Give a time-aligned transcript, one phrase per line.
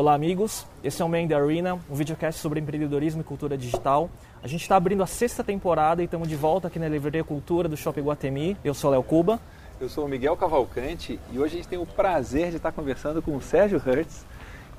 [0.00, 0.64] Olá, amigos.
[0.84, 4.08] Esse é o Man the Arena, um videocast sobre empreendedorismo e cultura digital.
[4.40, 7.68] A gente está abrindo a sexta temporada e estamos de volta aqui na Livraria Cultura
[7.68, 8.56] do Shopping Guatemi.
[8.62, 9.40] Eu sou Léo Cuba.
[9.80, 13.20] Eu sou o Miguel Cavalcante e hoje a gente tem o prazer de estar conversando
[13.20, 14.24] com o Sérgio Hertz,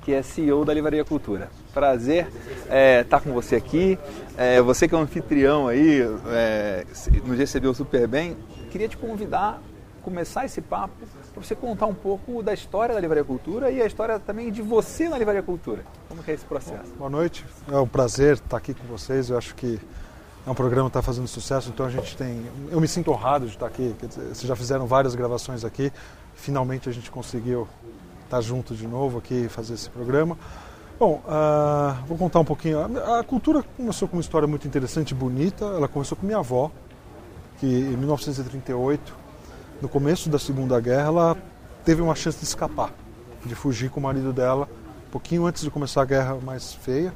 [0.00, 1.50] que é CEO da Livraria Cultura.
[1.74, 2.26] Prazer
[2.70, 3.98] é, estar com você aqui.
[4.38, 6.86] É, você que é um anfitrião aí, é,
[7.26, 8.38] nos recebeu super bem.
[8.70, 9.60] Queria te convidar
[10.00, 10.94] a começar esse papo
[11.32, 14.62] para você contar um pouco da história da Livraria Cultura e a história também de
[14.62, 15.84] você na Livraria Cultura.
[16.08, 16.92] Como é esse processo?
[16.98, 19.30] Boa noite, é um prazer estar aqui com vocês.
[19.30, 19.78] Eu acho que
[20.46, 22.46] é um programa que está fazendo sucesso, então a gente tem.
[22.70, 23.94] Eu me sinto honrado de estar aqui.
[24.00, 25.92] Dizer, vocês já fizeram várias gravações aqui,
[26.34, 27.68] finalmente a gente conseguiu
[28.24, 30.36] estar junto de novo aqui fazer esse programa.
[30.98, 32.80] Bom, uh, vou contar um pouquinho.
[32.80, 35.64] A, a cultura começou com uma história muito interessante e bonita.
[35.64, 36.70] Ela começou com minha avó,
[37.58, 39.29] que em 1938
[39.80, 41.36] no começo da Segunda Guerra, ela
[41.84, 42.92] teve uma chance de escapar,
[43.44, 44.68] de fugir com o marido dela,
[45.08, 47.14] um pouquinho antes de começar a guerra mais feia.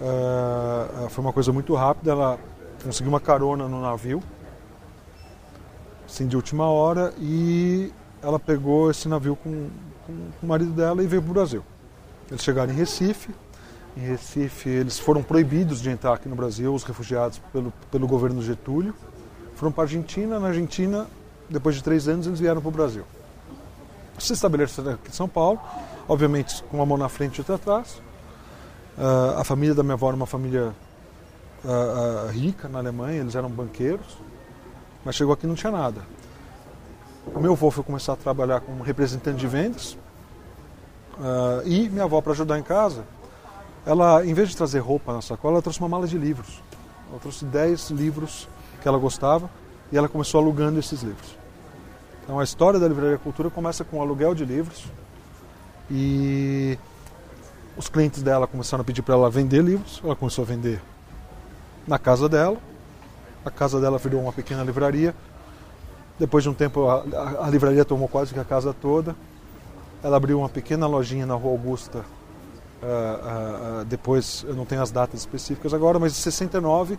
[0.00, 2.38] Uh, foi uma coisa muito rápida, ela
[2.84, 4.22] conseguiu uma carona no navio,
[6.06, 9.68] assim, de última hora, e ela pegou esse navio com,
[10.06, 11.64] com, o marido dela e veio para o Brasil.
[12.30, 13.34] Eles chegaram em Recife,
[13.96, 18.42] em Recife eles foram proibidos de entrar aqui no Brasil, os refugiados, pelo, pelo governo
[18.42, 18.94] Getúlio.
[19.56, 21.06] Foram para a Argentina, na Argentina
[21.48, 23.04] depois de três anos, eles vieram para o Brasil.
[24.18, 25.60] Se estabeleceram aqui em São Paulo,
[26.08, 28.00] obviamente com uma mão na frente e outra atrás.
[28.96, 30.74] Uh, a família da minha avó era uma família
[31.64, 34.18] uh, uh, rica na Alemanha, eles eram banqueiros,
[35.04, 36.02] mas chegou aqui e não tinha nada.
[37.32, 39.96] O meu avô foi começar a trabalhar como representante de vendas
[41.64, 43.04] e minha avó, para ajudar em casa,
[43.88, 46.62] ela, em vez de trazer roupa na sacola, ela trouxe uma mala de livros.
[47.10, 48.48] Ela trouxe 10 livros
[48.82, 49.50] que ela gostava
[49.90, 51.37] e ela começou alugando esses livros.
[52.28, 54.84] Então a história da Livraria Cultura começa com o aluguel de livros
[55.90, 56.78] e
[57.74, 60.78] os clientes dela começaram a pedir para ela vender livros, ela começou a vender
[61.86, 62.58] na casa dela.
[63.46, 65.14] A casa dela virou uma pequena livraria.
[66.18, 69.16] Depois de um tempo a, a, a livraria tomou quase que a casa toda.
[70.02, 72.00] Ela abriu uma pequena lojinha na Rua Augusta.
[72.00, 76.98] Uh, uh, uh, depois, eu não tenho as datas específicas agora, mas em 69,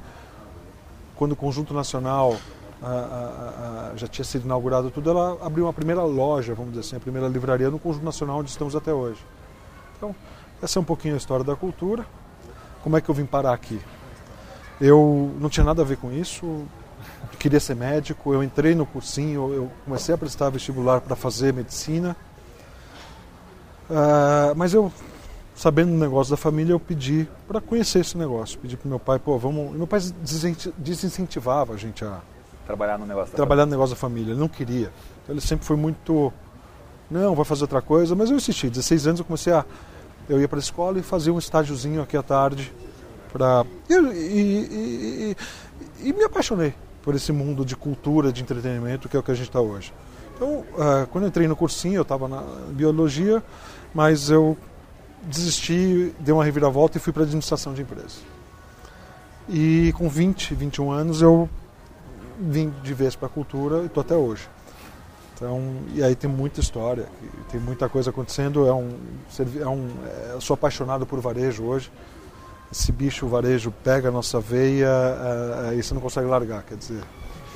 [1.15, 2.35] quando o Conjunto Nacional
[2.81, 6.95] a, a, já tinha sido inaugurado tudo, ela abriu uma primeira loja, vamos dizer assim,
[6.95, 9.19] a primeira livraria no Conjunto Nacional onde estamos até hoje.
[9.97, 10.15] Então,
[10.61, 12.05] essa é um pouquinho a história da cultura.
[12.83, 13.79] Como é que eu vim parar aqui?
[14.79, 16.65] Eu não tinha nada a ver com isso,
[17.37, 22.15] queria ser médico, eu entrei no cursinho, eu comecei a prestar vestibular para fazer medicina.
[23.89, 24.91] Uh, mas eu,
[25.55, 28.59] sabendo do negócio da família, eu pedi para conhecer esse negócio.
[28.59, 29.75] Pedi para meu pai, pô, vamos.
[29.75, 29.99] meu pai
[30.77, 32.21] desincentivava a gente a,
[32.69, 33.65] Trabalhar no negócio da Trabalhar família.
[33.65, 34.31] no negócio da família.
[34.33, 34.91] Ele não queria.
[35.27, 36.31] Ele sempre foi muito.
[37.09, 38.15] Não, vai fazer outra coisa.
[38.15, 38.69] Mas eu insisti.
[38.69, 39.65] 16 anos eu comecei a.
[40.29, 42.71] Eu ia para a escola e fazia um estágiozinho aqui à tarde.
[43.33, 43.65] Pra...
[43.89, 45.35] E, e,
[46.01, 49.31] e, e, me apaixonei por esse mundo de cultura, de entretenimento, que é o que
[49.31, 49.91] a gente está hoje.
[50.35, 53.41] Então, uh, quando eu entrei no cursinho, eu estava na biologia,
[53.95, 54.55] mas eu
[55.23, 58.19] desisti, dei uma reviravolta e fui para administração de empresas.
[59.47, 61.49] E com 20, 21 anos eu
[62.39, 64.47] vim de vez para a cultura e estou até hoje.
[65.35, 65.61] Então,
[65.93, 67.05] e aí tem muita história,
[67.49, 68.67] tem muita coisa acontecendo.
[68.67, 68.97] É um,
[69.61, 71.91] é um, é, eu sou apaixonado por varejo hoje.
[72.71, 76.75] Esse bicho, varejo, pega a nossa veia é, é, e você não consegue largar, quer
[76.75, 77.01] dizer.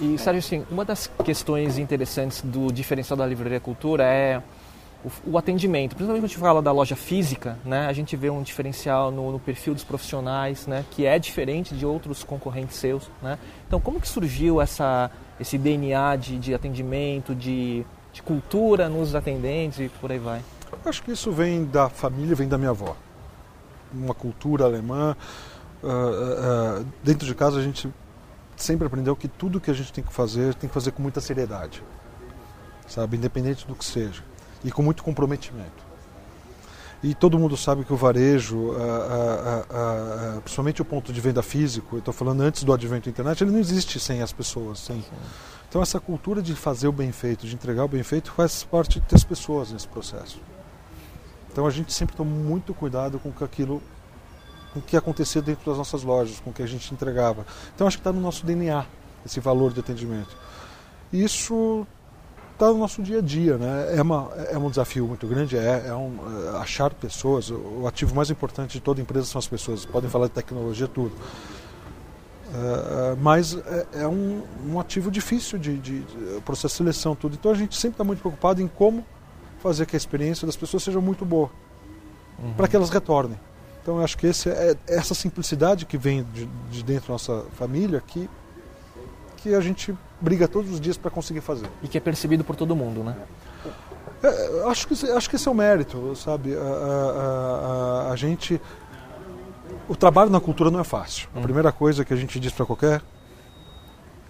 [0.01, 4.41] E, Sérgio, assim, uma das questões interessantes do diferencial da Livraria Cultura é
[5.25, 8.41] o, atendimento, principalmente quando a gente fala da loja física, né, a gente vê um
[8.41, 13.09] diferencial no, no, perfil dos profissionais, né, que é diferente de outros concorrentes seus.
[13.21, 13.37] Né?
[13.67, 19.79] Então, como que surgiu essa, esse DNA de, de atendimento, de, de cultura nos atendentes
[19.79, 20.41] e por aí vai?
[20.85, 22.95] Acho que isso vem da família, vem da minha avó.
[23.93, 25.15] Uma cultura alemã.
[25.83, 27.93] Uh, uh, dentro de casa a gente
[28.55, 31.19] sempre aprendeu que tudo que a gente tem que fazer tem que fazer com muita
[31.19, 31.83] seriedade,
[32.88, 34.23] sabe, independente do que seja
[34.63, 35.83] e com muito comprometimento.
[37.04, 38.74] E todo mundo sabe que o varejo,
[40.42, 43.51] principalmente o ponto de venda físico, eu estou falando antes do advento da internet, ele
[43.51, 44.80] não existe sem as pessoas.
[44.80, 45.04] Sem...
[45.68, 49.01] Então essa cultura de fazer o bem feito, de entregar o bem feito, faz parte
[49.01, 50.39] das pessoas nesse processo.
[51.51, 53.83] Então a gente sempre toma muito cuidado com aquilo,
[54.71, 57.45] com o que acontecia dentro das nossas lojas, com o que a gente entregava.
[57.75, 58.86] Então acho que está no nosso DNA
[59.25, 60.38] esse valor de atendimento.
[61.12, 61.86] Isso
[62.53, 63.57] está no nosso dia a dia.
[63.57, 63.97] Né?
[63.97, 66.17] É, uma, é um desafio muito grande, é, é um,
[66.53, 67.50] é, achar pessoas.
[67.51, 69.85] O ativo mais importante de toda empresa são as pessoas.
[69.85, 71.13] Podem falar de tecnologia, tudo.
[72.53, 77.35] É, mas é, é um, um, ativo difícil de, de, de, processo de seleção, tudo.
[77.35, 79.03] Então a gente sempre está muito preocupado em como
[79.61, 81.49] fazer que a experiência das pessoas seja muito boa.
[82.38, 82.53] uhum.
[82.53, 83.39] para que elas retornem.
[83.81, 87.13] Então eu acho que esse é, é essa simplicidade que vem de, de dentro da
[87.13, 88.29] nossa família que,
[89.38, 91.69] que a gente briga todos os dias para conseguir fazer.
[91.83, 93.15] E que é percebido por todo mundo, né?
[94.23, 96.55] É, acho, que, acho que esse é o mérito, sabe?
[96.55, 98.59] A, a, a, a gente.
[99.87, 101.27] O trabalho na cultura não é fácil.
[101.35, 101.39] Hum.
[101.39, 103.01] A primeira coisa que a gente diz para qualquer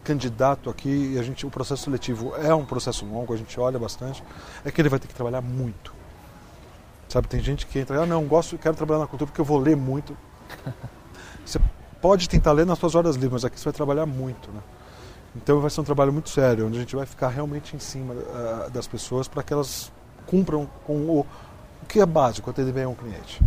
[0.03, 3.79] candidato aqui, e a gente, o processo seletivo é um processo longo, a gente olha
[3.79, 4.21] bastante,
[4.65, 5.93] é que ele vai ter que trabalhar muito.
[7.07, 9.59] Sabe, tem gente que entra, ah, não, gosto, quero trabalhar na cultura porque eu vou
[9.59, 10.17] ler muito.
[11.45, 11.59] Você
[12.01, 14.61] pode tentar ler nas suas horas livres, mas aqui você vai trabalhar muito, né?
[15.35, 18.13] Então vai ser um trabalho muito sério, onde a gente vai ficar realmente em cima
[18.13, 19.91] uh, das pessoas para que elas
[20.27, 23.41] cumpram com o, o que é básico, atender bem um cliente.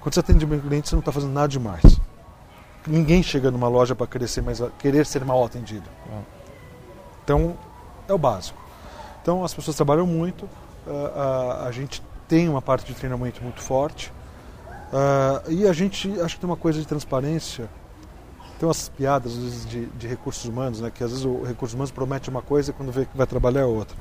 [0.00, 2.00] Quando você atende bem um cliente, você não está fazendo nada demais.
[2.86, 4.44] Ninguém chega numa loja para querer ser,
[4.78, 5.88] querer ser mal atendido.
[7.24, 7.56] Então,
[8.08, 8.58] é o básico.
[9.20, 10.44] Então, as pessoas trabalham muito,
[10.86, 14.12] uh, a gente tem uma parte de treinamento muito forte,
[14.92, 17.68] uh, e a gente, acho que tem uma coisa de transparência
[18.58, 20.90] tem umas piadas às vezes de, de, recursos humanos, né?
[20.90, 23.60] Que às vezes o recursos humanos promete uma coisa e quando vê que vai trabalhar
[23.60, 23.96] é outra.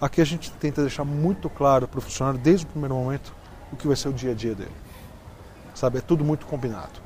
[0.00, 3.34] Aqui a gente tenta deixar muito claro para o funcionário desde o primeiro momento
[3.72, 4.72] o que vai ser o dia a dia dele.
[5.74, 7.00] Sabe, é tudo muito combinado.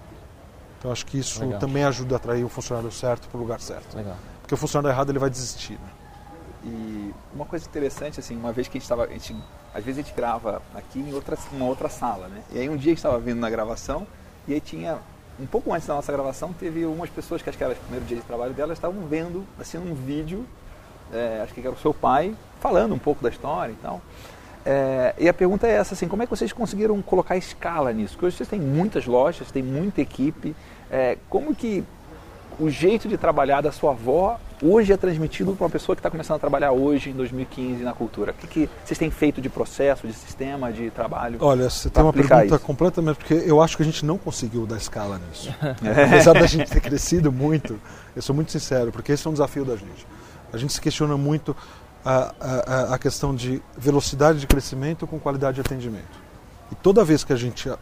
[0.78, 1.58] Então acho que isso Legal.
[1.58, 3.96] também ajuda a atrair o funcionário certo para o lugar certo.
[3.96, 4.16] Legal.
[4.40, 5.74] Porque o funcionário errado ele vai desistir.
[5.74, 5.90] Né?
[6.64, 10.14] E uma coisa interessante, assim, uma vez que a gente estava, às vezes a gente
[10.14, 12.42] grava aqui em outra, uma outra sala, né?
[12.52, 14.06] E aí um dia a gente estava vindo na gravação
[14.46, 14.98] e aí tinha
[15.40, 18.04] um pouco antes da nossa gravação, teve algumas pessoas que acho que era o primeiro
[18.04, 20.46] dia de trabalho delas, estavam vendo assim um vídeo,
[21.12, 24.00] é, acho que era o seu pai, falando um pouco da história e tal.
[24.64, 28.14] É, e a pergunta é essa, assim, como é que vocês conseguiram colocar escala nisso?
[28.14, 30.54] Porque hoje vocês têm muitas lojas, têm muita equipe,
[30.90, 31.84] é, como que
[32.60, 36.10] o jeito de trabalhar da sua avó hoje é transmitido para uma pessoa que está
[36.10, 38.32] começando a trabalhar hoje, em 2015, na cultura?
[38.32, 41.38] O que, que vocês têm feito de processo, de sistema, de trabalho?
[41.40, 42.58] Olha, você tem uma pergunta isso?
[42.60, 43.16] completamente.
[43.16, 45.52] Porque eu acho que a gente não conseguiu dar escala nisso.
[45.84, 46.04] É.
[46.06, 47.78] Apesar da gente ter crescido muito,
[48.14, 50.06] eu sou muito sincero, porque esse é um desafio da gente.
[50.52, 51.56] A gente se questiona muito
[52.04, 56.22] a, a, a questão de velocidade de crescimento com qualidade de atendimento.
[56.70, 57.78] E toda vez que a gente uh,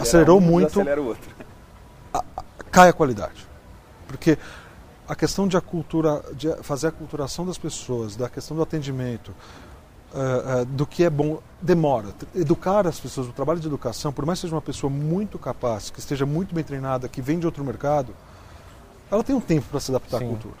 [0.00, 0.80] acelerou um, muito,
[2.12, 2.24] a,
[2.70, 3.46] cai a qualidade.
[4.06, 4.36] Porque
[5.12, 9.28] a questão de a cultura, de fazer a culturação das pessoas, da questão do atendimento,
[9.28, 12.14] uh, uh, do que é bom, demora.
[12.34, 15.90] Educar as pessoas, o trabalho de educação, por mais que seja uma pessoa muito capaz,
[15.90, 18.16] que esteja muito bem treinada, que vem de outro mercado,
[19.10, 20.24] ela tem um tempo para se adaptar Sim.
[20.24, 20.56] à cultura.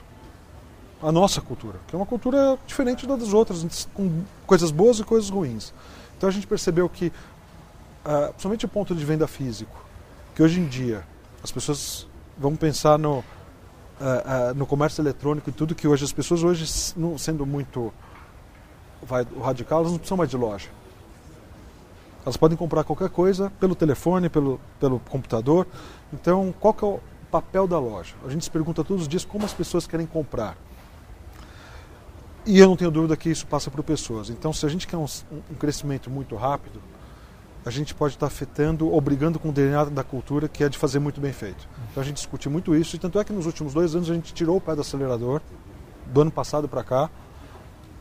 [1.02, 5.30] A nossa cultura, que é uma cultura diferente das outras, com coisas boas e coisas
[5.30, 5.72] ruins.
[6.18, 9.82] Então a gente percebeu que, uh, principalmente o ponto de venda físico,
[10.34, 11.06] que hoje em dia
[11.42, 12.06] as pessoas
[12.36, 13.24] vão pensar no
[14.02, 17.92] uh, no comércio eletrônico e tudo, que hoje as pessoas hoje, não, sendo muito
[19.02, 20.68] vai, radical, elas não precisam mais de loja.
[22.24, 25.66] Elas podem comprar qualquer coisa pelo telefone, pelo, pelo computador.
[26.12, 27.00] Então, qual que é o
[27.30, 28.14] papel da loja?
[28.24, 30.56] A gente se pergunta todos os dias como as pessoas querem comprar.
[32.44, 34.30] E eu não tenho dúvida que isso passa por pessoas.
[34.30, 35.06] Então, se a gente quer um,
[35.50, 36.80] um crescimento muito rápido,
[37.64, 40.76] a gente pode estar afetando ou brigando com o DNA da cultura, que é de
[40.76, 41.68] fazer muito bem feito.
[41.90, 44.14] Então a gente discute muito isso, e tanto é que nos últimos dois anos a
[44.14, 45.40] gente tirou o pé do acelerador,
[46.06, 47.10] do ano passado para cá,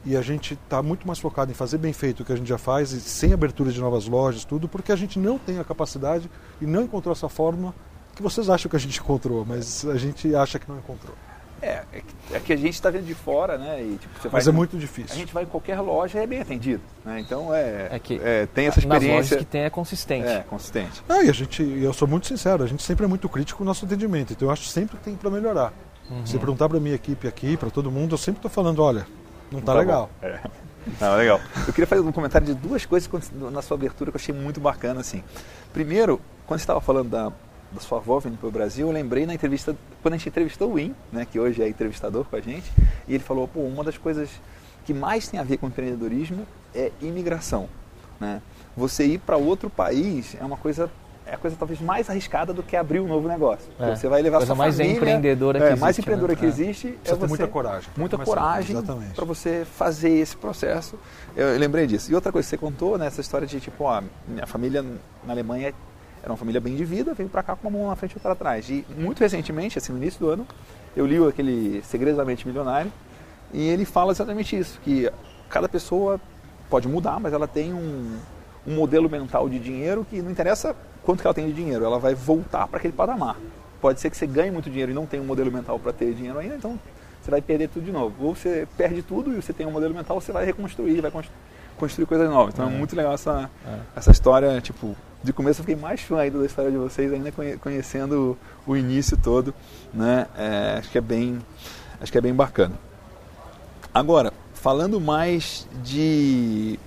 [0.04, 2.48] e a gente está muito mais focado em fazer bem feito o que a gente
[2.48, 5.64] já faz, e sem abertura de novas lojas, tudo, porque a gente não tem a
[5.64, 7.74] capacidade e não encontrou essa forma
[8.16, 11.16] que vocês acham que a gente encontrou, mas a gente acha que não encontrou.
[11.62, 11.84] É,
[12.32, 13.82] é que a gente está vendo de fora, né?
[13.84, 15.14] E, tipo, Mas é muito difícil.
[15.14, 16.82] A gente vai em qualquer loja e é bem atendido.
[17.06, 17.20] Né?
[17.20, 19.16] Então é, é que é, tem essa experiência.
[19.16, 20.28] Nas lojas que tem é consistente.
[20.28, 21.04] É, consistente.
[21.08, 23.64] Ah, e a gente, eu sou muito sincero, a gente sempre é muito crítico com
[23.64, 24.34] o nosso atendimento.
[24.34, 25.72] Então eu acho que sempre tem para melhorar.
[26.10, 26.26] Uhum.
[26.26, 29.06] Se perguntar para minha equipe aqui, para todo mundo, eu sempre estou falando, olha,
[29.52, 30.10] não está tá legal.
[30.22, 30.40] É.
[31.00, 31.40] Não, legal.
[31.68, 34.60] Eu queria fazer um comentário de duas coisas na sua abertura que eu achei muito
[34.60, 35.00] bacana.
[35.00, 35.24] Assim.
[35.72, 37.32] Primeiro, quando você estava falando da
[37.72, 40.72] da sua avó vindo para o Brasil, eu lembrei na entrevista, quando a gente entrevistou
[40.72, 42.72] o Win, né, que hoje é entrevistador com a gente,
[43.08, 44.30] e ele falou, pô, uma das coisas
[44.86, 47.70] que mais tem a ver com empreendedorismo é imigração.
[48.20, 48.42] Né?
[48.76, 50.90] Você ir para outro país é uma coisa
[51.24, 53.72] é a coisa talvez mais arriscada do que abrir um novo negócio.
[53.80, 55.82] É, você vai levar coisa sua mais família, empreendedora que é, existe.
[55.82, 56.40] Mais empreendedora né?
[56.40, 57.90] que existe é, você, você muita coragem.
[57.96, 58.76] Muita coragem
[59.16, 60.98] para você fazer esse processo.
[61.36, 62.12] Eu, eu, lembrei disso.
[62.12, 64.84] E outra coisa que você contou, né, essa história de tipo, ó, minha família
[65.24, 65.74] na Alemanha
[66.22, 68.16] era uma família bem de vida, veio para cá com uma mão na frente e
[68.16, 68.70] outra atrás.
[68.70, 70.48] E muito recentemente, assim, no início do ano,
[70.96, 72.92] eu li aquele Segredamente Milionário
[73.54, 75.12] e ele fala exatamente isso, que
[75.50, 76.20] cada pessoa
[76.70, 78.18] pode mudar, mas ela tem um,
[78.68, 82.00] um modelo mental de dinheiro que não interessa quanto que ela tem de dinheiro, ela
[82.00, 83.36] vai voltar para aquele patamar.
[83.82, 86.14] Pode ser que você ganhe muito dinheiro e não tenha um modelo mental para ter
[86.14, 86.80] dinheiro ainda, então
[87.22, 88.14] você vai perder tudo de novo.
[88.26, 91.51] Ou você perde tudo e você tem um modelo mental, você vai reconstruir, vai construir
[92.06, 92.54] coisas novas.
[92.54, 93.80] Então é, é muito legal essa, é.
[93.96, 97.32] essa história, tipo, de começo eu fiquei mais fã ainda da história de vocês, ainda
[97.60, 99.54] conhecendo o início todo,
[99.94, 100.28] né?
[100.38, 101.40] É, acho que é bem,
[102.00, 102.76] acho que é bem bacana.
[103.94, 106.80] Agora, falando mais de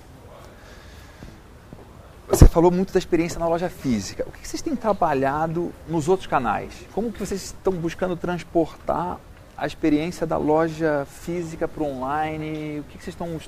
[2.27, 4.25] você falou muito da experiência na loja física.
[4.27, 6.73] O que vocês têm trabalhado nos outros canais?
[6.91, 9.19] Como que vocês estão buscando transportar
[9.55, 12.79] a experiência da loja física para o online?
[12.79, 13.39] O que vocês estão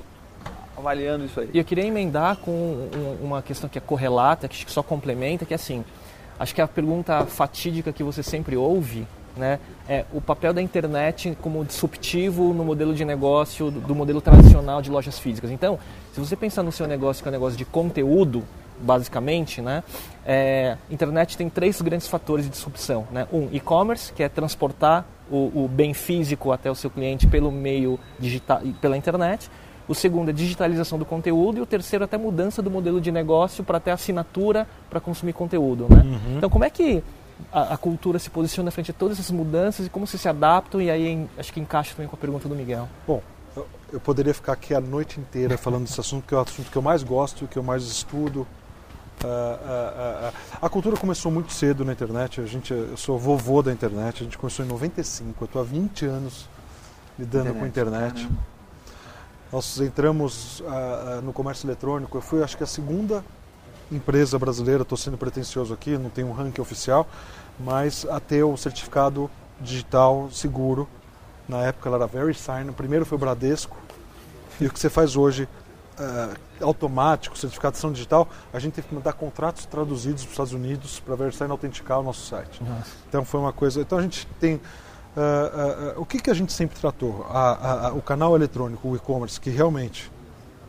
[0.78, 1.50] avaliando isso aí?
[1.52, 2.88] E eu queria emendar com
[3.20, 5.84] uma questão que é correlata, que só complementa, que é assim,
[6.38, 9.06] acho que a pergunta fatídica que você sempre ouve
[9.36, 9.58] né,
[9.88, 14.90] é o papel da internet como disruptivo no modelo de negócio do modelo tradicional de
[14.90, 15.50] lojas físicas.
[15.50, 15.78] Então,
[16.12, 18.44] se você pensar no seu negócio que é um negócio de conteúdo,
[18.80, 19.82] basicamente, né,
[20.24, 23.06] é, internet tem três grandes fatores de disrupção.
[23.10, 23.26] Né?
[23.32, 27.98] Um, e-commerce, que é transportar o, o, bem físico até o seu cliente pelo meio
[28.18, 29.50] digital, pela internet.
[29.88, 33.64] O segundo é digitalização do conteúdo e o terceiro até mudança do modelo de negócio
[33.64, 35.86] para ter assinatura para consumir conteúdo.
[35.88, 36.02] Né?
[36.02, 36.36] Uhum.
[36.36, 37.02] Então, como é que
[37.50, 40.82] a, a, cultura se posiciona frente a todas essas mudanças e como se se adaptam?
[40.82, 42.86] E aí em, acho que encaixa também com a pergunta do Miguel.
[43.06, 43.22] Bom,
[43.56, 46.70] eu, eu poderia ficar aqui a noite inteira falando desse assunto, que é o assunto
[46.70, 48.46] que eu mais gosto, que eu mais estudo.
[49.24, 52.42] Uh, uh, uh, a cultura começou muito cedo na internet.
[52.42, 54.20] A gente, eu sou vovô da internet.
[54.20, 55.42] A gente começou em 95.
[55.42, 56.46] Eu estou há 20 anos
[57.18, 58.22] lidando internet, com a internet.
[58.22, 58.57] Caramba.
[59.52, 60.62] Nós entramos
[61.22, 62.16] no comércio eletrônico.
[62.16, 63.24] Eu fui, acho que a segunda
[63.90, 67.06] empresa brasileira, estou sendo pretencioso aqui, não tenho um ranking oficial,
[67.58, 70.86] mas a ter o certificado digital seguro.
[71.48, 73.76] Na época ela era VeriSign, o primeiro foi o Bradesco,
[74.60, 75.48] e o que você faz hoje,
[75.98, 81.00] uh, automático, certificação digital, a gente teve que mandar contratos traduzidos para os Estados Unidos
[81.00, 82.62] para VeriSign autenticar o nosso site.
[82.62, 82.90] Nossa.
[83.08, 83.80] Então foi uma coisa.
[83.80, 84.60] Então a gente tem.
[85.18, 87.26] Uh, uh, o que, que a gente sempre tratou?
[87.28, 90.12] A, a, o canal eletrônico, o e-commerce, que realmente,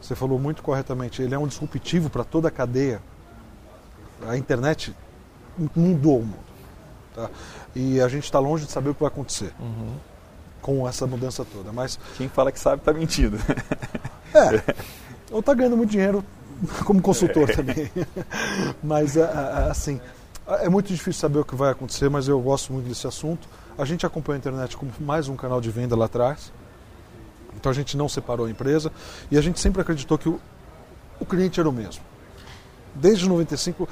[0.01, 3.01] você falou muito corretamente, ele é um disruptivo para toda a cadeia
[4.27, 4.95] a internet
[5.75, 6.49] mudou o mundo.
[7.13, 7.29] Tá?
[7.75, 9.95] E a gente está longe de saber o que vai acontecer uhum.
[10.61, 11.71] com essa mudança toda.
[11.71, 13.37] Mas quem fala que sabe está mentindo.
[14.31, 14.61] É.
[15.31, 16.23] Ou está ganhando muito dinheiro
[16.85, 17.55] como consultor é.
[17.55, 17.91] também.
[18.83, 19.99] mas assim,
[20.45, 23.49] é muito difícil saber o que vai acontecer, mas eu gosto muito desse assunto.
[23.79, 26.51] A gente acompanha a internet como mais um canal de venda lá atrás.
[27.55, 28.91] Então a gente não separou a empresa
[29.31, 30.39] e a gente sempre acreditou que o,
[31.19, 32.03] o cliente era o mesmo
[32.99, 33.87] desde 95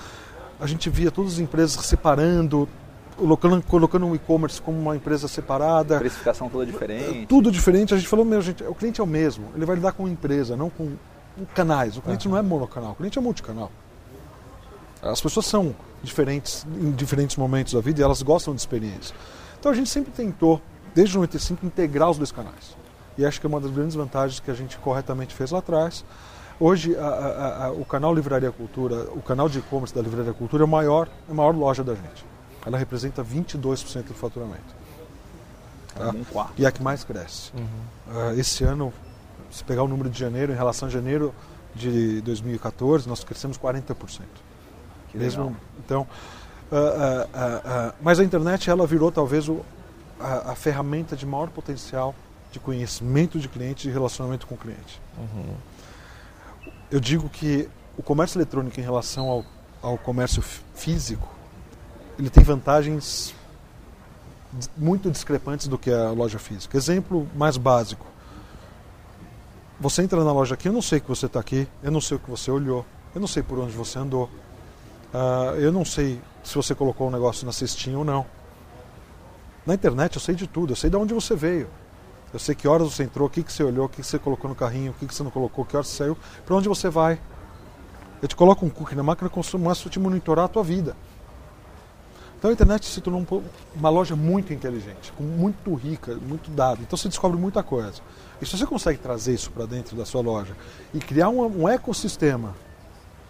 [0.60, 2.67] a gente via todas as empresas separando,
[3.15, 6.00] colocando, colocando o e-commerce como uma empresa separada.
[6.00, 7.27] Precificação toda diferente.
[7.27, 7.94] Tudo diferente.
[7.94, 9.50] A gente falou, meu, gente, o cliente é o mesmo.
[9.56, 10.94] Ele vai lidar com uma empresa, não com
[11.53, 11.96] canais.
[11.96, 12.34] O cliente uhum.
[12.34, 13.72] não é monocanal, o cliente é multicanal.
[15.00, 19.15] As pessoas são diferentes em diferentes momentos da vida e elas gostam de experiência.
[19.59, 20.61] Então a gente sempre tentou,
[20.93, 22.75] desde 95, integrar os dois canais.
[23.17, 26.05] E acho que é uma das grandes vantagens que a gente corretamente fez lá atrás.
[26.59, 30.63] Hoje, a, a, a, o canal Livraria Cultura, o canal de e-commerce da Livraria Cultura
[30.63, 32.25] é a maior, é a maior loja da gente.
[32.65, 34.75] Ela representa 22% do faturamento.
[35.95, 36.13] Tá?
[36.57, 37.51] E é a que mais cresce.
[37.55, 37.65] Uhum.
[38.13, 38.93] Uh, esse ano,
[39.51, 41.33] se pegar o número de janeiro, em relação a janeiro
[41.73, 43.95] de 2014, nós crescemos 40%.
[45.09, 45.59] Que Mesmo, legal.
[45.79, 46.07] Então,
[46.71, 49.62] uh, uh, mas a internet ela virou talvez o,
[50.19, 52.13] a, a, ferramenta de maior potencial
[52.51, 55.01] de conhecimento de cliente e relacionamento com o cliente.
[55.17, 55.55] Uhum
[56.91, 59.45] eu digo que o comércio eletrônico em relação ao,
[59.81, 60.41] ao comércio
[60.74, 61.27] físico,
[62.17, 63.33] ele tem vantagens
[64.75, 66.77] muito discrepantes do que a loja física.
[66.77, 68.05] Exemplo mais básico.
[69.79, 72.17] Você entra na loja aqui, eu não sei que você está aqui, eu não sei
[72.17, 74.29] o que você olhou, eu não sei por onde você andou,
[75.59, 78.25] eu não sei se você colocou um negócio na cestinha ou não.
[79.65, 81.67] Na internet eu sei de tudo, eu sei de onde você veio.
[82.33, 84.17] Eu sei que horas você entrou, o que, que você olhou, o que, que você
[84.17, 86.69] colocou no carrinho, o que, que você não colocou, que horas você saiu, para onde
[86.69, 87.19] você vai.
[88.21, 90.95] Eu te coloco um cookie na máquina começo a te monitorar a tua vida.
[92.37, 93.43] Então a internet se tornou
[93.75, 96.81] uma loja muito inteligente, muito rica, muito dado.
[96.81, 98.01] Então você descobre muita coisa.
[98.41, 100.55] E se você consegue trazer isso para dentro da sua loja
[100.93, 102.55] e criar um, um, ecossistema,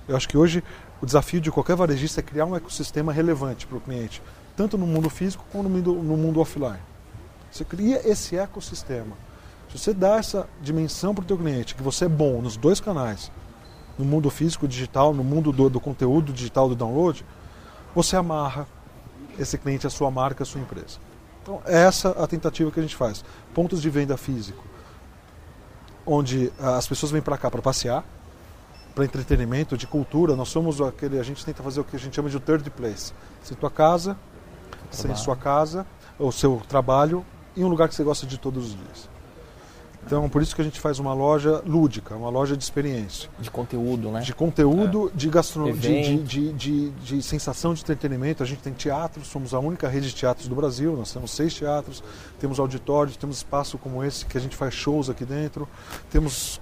[0.07, 0.63] eu acho que hoje
[1.01, 4.22] o desafio de qualquer varejista é criar um ecossistema relevante para o cliente,
[4.56, 6.80] tanto no mundo físico como no mundo, no mundo offline.
[7.51, 9.16] Você cria esse ecossistema.
[9.70, 12.80] Se você dá essa dimensão para o teu cliente, que você é bom nos dois
[12.80, 13.32] canais,
[13.98, 17.25] no mundo físico digital, no mundo do, do conteúdo digital do download,
[17.94, 18.68] você amarra
[19.38, 21.00] esse cliente à sua marca, à sua empresa.
[21.42, 23.24] Então, essa é a tentativa que a gente faz.
[23.54, 24.63] Pontos de venda físico,
[26.06, 28.04] onde as pessoas vêm para cá para passear,
[28.98, 30.36] para entretenimento, de cultura.
[30.36, 33.13] Nós somos aquele, a gente tenta fazer o que a gente chama de third place.
[33.44, 34.18] Se tua casa,
[34.89, 35.86] sem sua casa,
[36.18, 37.24] o seu trabalho,
[37.56, 39.10] em um lugar que você gosta de todos os dias.
[40.04, 43.30] Então, por isso que a gente faz uma loja lúdica, uma loja de experiência.
[43.39, 44.22] De conteúdo, né?
[44.22, 45.18] De conteúdo, é.
[45.18, 48.42] de gastronomia, de, de, de, de, sensação de entretenimento.
[48.42, 51.54] A gente tem teatro, somos a única rede de teatros do Brasil, nós temos seis
[51.54, 52.01] teatros,
[52.39, 55.68] temos auditórios, temos espaço como esse que a gente faz shows aqui dentro,
[56.10, 56.62] temos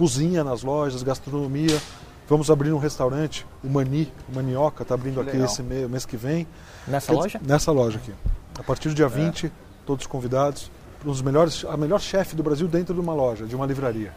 [0.00, 1.78] cozinha nas lojas, gastronomia.
[2.26, 6.16] Vamos abrir um restaurante, o Mani, o Manioca, está abrindo aqui esse mês, mês que
[6.16, 6.46] vem.
[6.88, 7.40] Nessa loja?
[7.46, 8.14] Nessa loja aqui.
[8.58, 9.50] A partir do dia 20, é.
[9.84, 10.70] todos convidados
[11.04, 14.12] os melhores, a melhor chefe do Brasil dentro de uma loja, de uma livraria.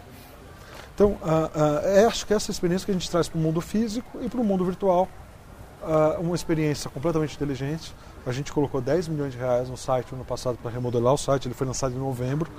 [0.96, 3.60] Então, uh, uh, é, acho que essa experiência que a gente traz para o mundo
[3.60, 5.10] físico e para o mundo virtual,
[5.82, 7.94] uh, uma experiência completamente inteligente.
[8.26, 11.48] A gente colocou 10 milhões de reais no site ano passado para remodelar o site,
[11.48, 12.50] ele foi lançado em novembro.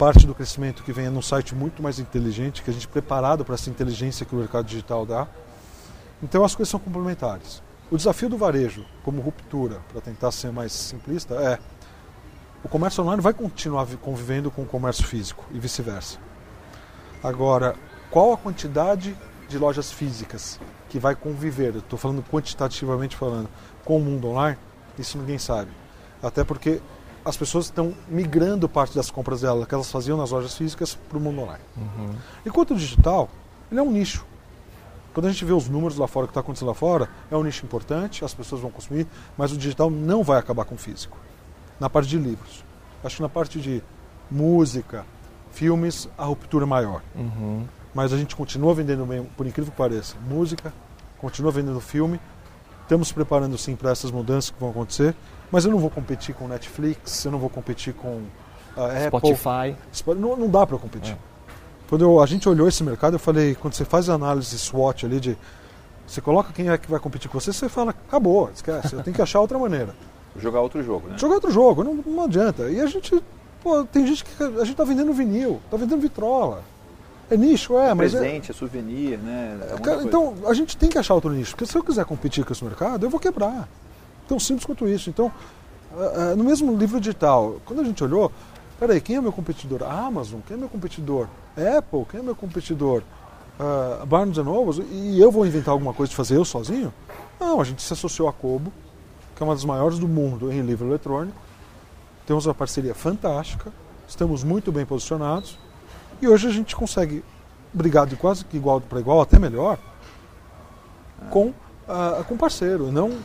[0.00, 3.44] Parte do crescimento que vem é num site muito mais inteligente, que a gente preparado
[3.44, 5.28] para essa inteligência que o mercado digital dá.
[6.22, 7.62] Então, as coisas são complementares.
[7.90, 11.58] O desafio do varejo, como ruptura, para tentar ser mais simplista, é
[12.64, 16.18] o comércio online vai continuar convivendo com o comércio físico e vice-versa.
[17.22, 17.76] Agora,
[18.10, 19.14] qual a quantidade
[19.50, 23.50] de lojas físicas que vai conviver, estou falando quantitativamente falando,
[23.84, 24.56] com o mundo online?
[24.98, 25.70] Isso ninguém sabe.
[26.22, 26.80] Até porque
[27.24, 31.18] as pessoas estão migrando parte das compras delas, que elas faziam nas lojas físicas, para
[31.18, 31.62] o mundo online.
[31.76, 32.14] Uhum.
[32.46, 33.28] Enquanto o digital,
[33.70, 34.24] ele é um nicho.
[35.12, 37.36] Quando a gente vê os números lá fora, o que está acontecendo lá fora, é
[37.36, 40.78] um nicho importante, as pessoas vão consumir, mas o digital não vai acabar com o
[40.78, 41.18] físico
[41.80, 42.64] na parte de livros.
[43.02, 43.82] Acho que na parte de
[44.30, 45.04] música,
[45.50, 47.02] filmes, a ruptura é maior.
[47.14, 47.66] Uhum.
[47.92, 50.72] Mas a gente continua vendendo bem, por incrível que pareça, música,
[51.18, 52.20] continua vendendo filme.
[52.82, 55.14] Estamos preparando sim para essas mudanças que vão acontecer.
[55.50, 58.22] Mas eu não vou competir com Netflix, eu não vou competir com
[58.76, 59.76] uh, Spotify.
[60.00, 60.14] Apple.
[60.14, 61.14] Não, não dá para competir.
[61.14, 61.18] É.
[61.88, 65.06] Quando eu, a gente olhou esse mercado, eu falei, quando você faz a análise SWOT
[65.06, 65.36] ali de
[66.06, 69.14] você coloca quem é que vai competir com você, você fala, acabou, esquece, eu tenho
[69.14, 69.94] que achar outra maneira.
[70.36, 71.18] Jogar outro jogo, né?
[71.18, 72.70] Jogar outro jogo, não, não adianta.
[72.70, 73.20] E a gente,
[73.62, 76.62] pô, tem gente que a gente tá vendendo vinil, tá vendendo vitrola.
[77.28, 78.14] É nicho, é, mas.
[78.14, 79.58] É Presente, é, é souvenir, né?
[79.60, 82.52] É então, a gente tem que achar outro nicho, porque se eu quiser competir com
[82.52, 83.68] esse mercado, eu vou quebrar.
[84.30, 85.10] Tão simples quanto isso.
[85.10, 85.32] Então,
[86.36, 88.30] no mesmo livro digital, quando a gente olhou,
[88.78, 89.82] peraí, quem é meu competidor?
[89.82, 91.26] Amazon, quem é meu competidor?
[91.56, 93.02] Apple, quem é meu competidor?
[93.58, 96.94] Uh, Barnes Nobles, e eu vou inventar alguma coisa de fazer eu sozinho?
[97.40, 98.72] Não, a gente se associou a Kobo,
[99.34, 101.36] que é uma das maiores do mundo em livro eletrônico.
[102.24, 103.72] Temos uma parceria fantástica,
[104.06, 105.58] estamos muito bem posicionados
[106.22, 107.24] e hoje a gente consegue
[107.74, 109.76] brigar de quase que igual para igual, até melhor,
[111.30, 112.92] com, uh, com parceiro.
[112.92, 113.18] Não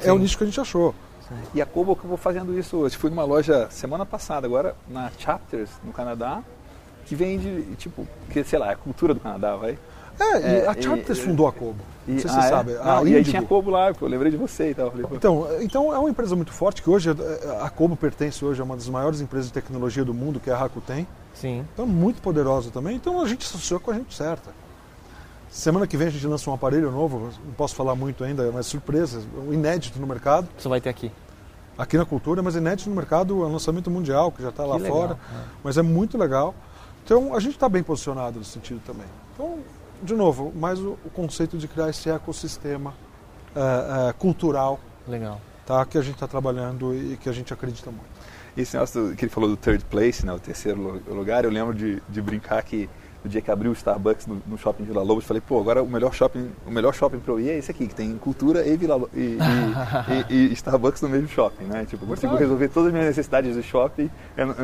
[0.00, 0.08] Sim.
[0.08, 0.94] é o nicho que a gente achou.
[1.28, 1.34] Sim.
[1.54, 2.96] E a Kobo acabou fazendo isso hoje.
[2.96, 6.42] Fui numa loja semana passada, agora na Chapters, no Canadá,
[7.06, 9.78] que vende, tipo, que sei lá, é a cultura do Canadá, vai.
[10.18, 11.78] É, é a Chapters e, fundou a Kobo.
[12.06, 12.50] E, não sei se ah, você é?
[12.50, 12.72] sabe.
[12.74, 14.90] Não, e aí tinha a Kobo lá, eu lembrei de você e tal.
[14.90, 17.10] Falei, então, então é uma empresa muito forte que hoje
[17.60, 20.52] a Kobo pertence hoje a uma das maiores empresas de tecnologia do mundo, que é
[20.52, 21.06] a Rakuten.
[21.34, 21.64] Sim.
[21.72, 22.96] Então muito poderosa também.
[22.96, 24.50] Então a gente associou com a gente certa.
[25.50, 28.66] Semana que vem a gente lança um aparelho novo, não posso falar muito ainda, mas
[28.66, 30.48] surpresa, inédito no mercado.
[30.56, 31.10] Você vai ter aqui?
[31.76, 34.76] Aqui na cultura, mas inédito no mercado, é um lançamento mundial, que já está lá
[34.76, 35.14] legal, fora.
[35.14, 35.44] É.
[35.64, 36.54] Mas é muito legal.
[37.04, 39.06] Então a gente está bem posicionado nesse sentido também.
[39.34, 39.58] Então
[40.02, 42.94] de novo, mais o, o conceito de criar esse ecossistema
[43.54, 45.40] uh, uh, cultural Legal.
[45.66, 48.08] Tá, que a gente está trabalhando e que a gente acredita muito.
[48.56, 52.02] Esse negócio que ele falou do third place, né, o terceiro lugar, eu lembro de,
[52.08, 52.88] de brincar que
[53.22, 55.88] no dia que abriu o Starbucks no, no shopping Vila Lobos, falei, pô, agora o
[55.88, 58.76] melhor shopping, o melhor shopping para eu ir é esse aqui, que tem cultura e,
[58.76, 59.38] Vila, e,
[60.28, 61.84] e, e, e Starbucks no mesmo shopping, né?
[61.84, 64.10] Tipo, consigo resolver todas as minhas necessidades do shopping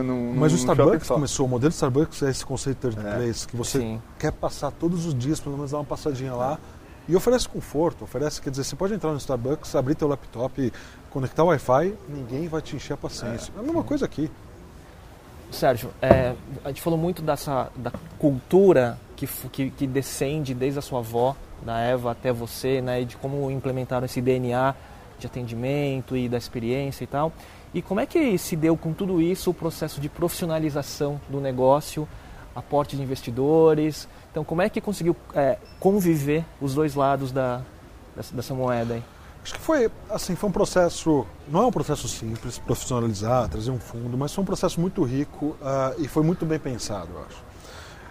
[0.03, 3.16] num, Mas o Starbucks começou, o modelo Starbucks é esse conceito third é.
[3.16, 4.03] place, que você Sim.
[4.19, 6.59] quer passar todos os dias, pelo menos dar uma passadinha lá,
[7.09, 10.73] e oferece conforto, oferece, quer dizer, você pode entrar no Starbucks, abrir teu laptop,
[11.11, 13.53] conectar o Wi-Fi, ninguém vai te encher a paciência.
[13.55, 14.31] É, é a mesma coisa aqui.
[15.57, 20.83] Sérgio, é, a gente falou muito dessa da cultura que, que, que, descende desde a
[20.83, 24.75] sua avó, da Eva até você, né, e de como implementaram esse DNA
[25.19, 27.33] de atendimento e da experiência e tal.
[27.73, 32.07] E como é que se deu com tudo isso o processo de profissionalização do negócio,
[32.55, 34.07] aporte de investidores?
[34.31, 37.62] Então, como é que conseguiu é, conviver os dois lados da,
[38.14, 39.15] dessa, dessa moeda aí?
[39.46, 43.78] Acho que foi, assim, foi um processo, não é um processo simples, profissionalizar, trazer um
[43.78, 47.44] fundo, mas foi um processo muito rico uh, e foi muito bem pensado, eu acho.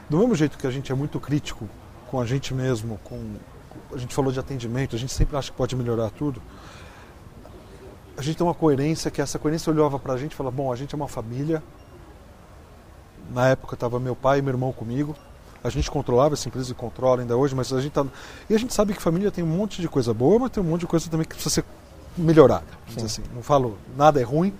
[0.09, 1.67] Do mesmo jeito que a gente é muito crítico
[2.09, 3.35] com a gente mesmo, com
[3.93, 6.41] a gente falou de atendimento, a gente sempre acha que pode melhorar tudo.
[8.15, 10.71] A gente tem uma coerência que essa coerência olhava para a gente e falava, bom,
[10.71, 11.61] a gente é uma família.
[13.29, 15.13] Na época estava meu pai e meu irmão comigo
[15.65, 18.05] a gente controlava essa empresa e controla ainda hoje, mas a gente tá...
[18.47, 20.65] E a gente sabe que família tem um monte de coisa boa, mas tem um
[20.67, 21.65] monte de coisa também que precisa ser
[22.15, 22.65] melhorada.
[23.03, 23.23] Assim.
[23.33, 24.53] Não falo nada é ruim.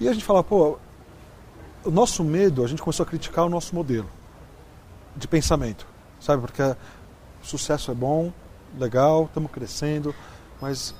[0.00, 0.78] E a gente fala, pô,
[1.84, 4.08] o nosso medo, a gente começou a criticar o nosso modelo
[5.14, 5.86] de pensamento,
[6.18, 6.40] sabe?
[6.40, 6.62] Porque
[7.42, 8.32] sucesso é bom,
[8.78, 10.14] legal, estamos crescendo,
[10.58, 10.94] mas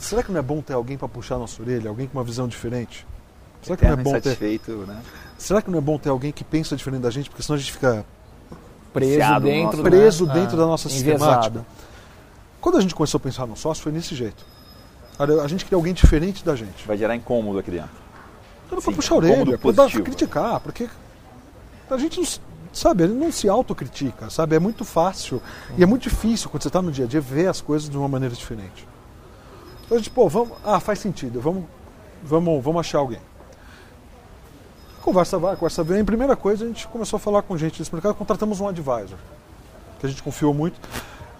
[0.00, 2.24] será que não é bom ter alguém para puxar a nossa orelha, alguém com uma
[2.24, 3.06] visão diferente?
[3.62, 4.60] Será que não é bom ter...
[4.86, 5.02] né?
[5.38, 7.58] Será que não é bom ter alguém que pensa diferente da gente, porque senão a
[7.58, 8.04] gente fica
[8.92, 9.82] preso dentro, nosso...
[9.82, 10.34] preso né?
[10.34, 11.64] dentro ah, da nossa sistemática.
[12.60, 14.44] Quando a gente começou a pensar no sócio, foi nesse jeito.
[15.18, 16.86] A gente queria alguém diferente da gente.
[16.86, 17.90] Vai gerar incômodo aqui dentro.
[18.70, 20.88] Era para puxar a orelha, para criticar, porque
[21.90, 22.26] a gente não,
[22.72, 24.54] sabe, ele não se autocritica, sabe?
[24.56, 25.38] É muito fácil
[25.70, 25.76] uhum.
[25.76, 27.98] e é muito difícil quando você está no dia a dia ver as coisas de
[27.98, 28.86] uma maneira diferente.
[29.84, 31.64] Então a gente, pô, vamos, ah, faz sentido, vamos,
[32.22, 33.20] vamos, vamos achar alguém.
[35.02, 36.04] Conversa vai, conversa vem.
[36.04, 39.18] Primeira coisa, a gente começou a falar com gente desse mercado, contratamos um advisor,
[39.98, 40.78] que a gente confiou muito.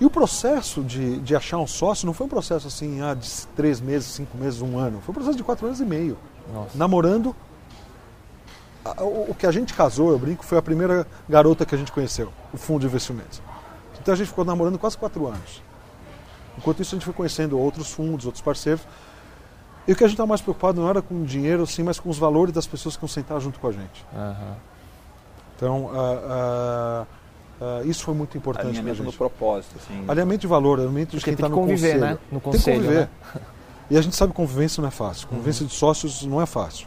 [0.01, 3.29] E o processo de, de achar um sócio não foi um processo assim, ah, de
[3.55, 5.01] três meses, cinco meses, um ano.
[5.03, 6.17] Foi um processo de quatro anos e meio.
[6.53, 6.77] Nossa.
[6.77, 7.37] Namorando.
[9.29, 12.33] O que a gente casou, eu brinco, foi a primeira garota que a gente conheceu,
[12.51, 13.43] o fundo de investimentos.
[14.01, 15.63] Então a gente ficou namorando quase quatro anos.
[16.57, 18.83] Enquanto isso, a gente foi conhecendo outros fundos, outros parceiros.
[19.89, 21.99] E o que a gente estava mais preocupado não era com o dinheiro, sim, mas
[21.99, 24.07] com os valores das pessoas que iam sentar junto com a gente.
[24.13, 24.55] Uhum.
[25.57, 27.07] Então, uh, uh,
[27.61, 29.05] Uh, isso foi muito importante para a gente.
[29.05, 29.77] no propósito.
[29.77, 30.03] Assim.
[30.09, 32.01] Alinhamento de valor, alinhamento de quem está no conviver, conselho.
[32.01, 32.19] Né?
[32.33, 33.01] No conselho, tem que conviver.
[33.35, 33.43] Né?
[33.91, 35.27] E a gente sabe que convivência não é fácil.
[35.27, 35.37] Uhum.
[35.37, 35.69] Convivência uhum.
[35.69, 36.87] de sócios não é fácil,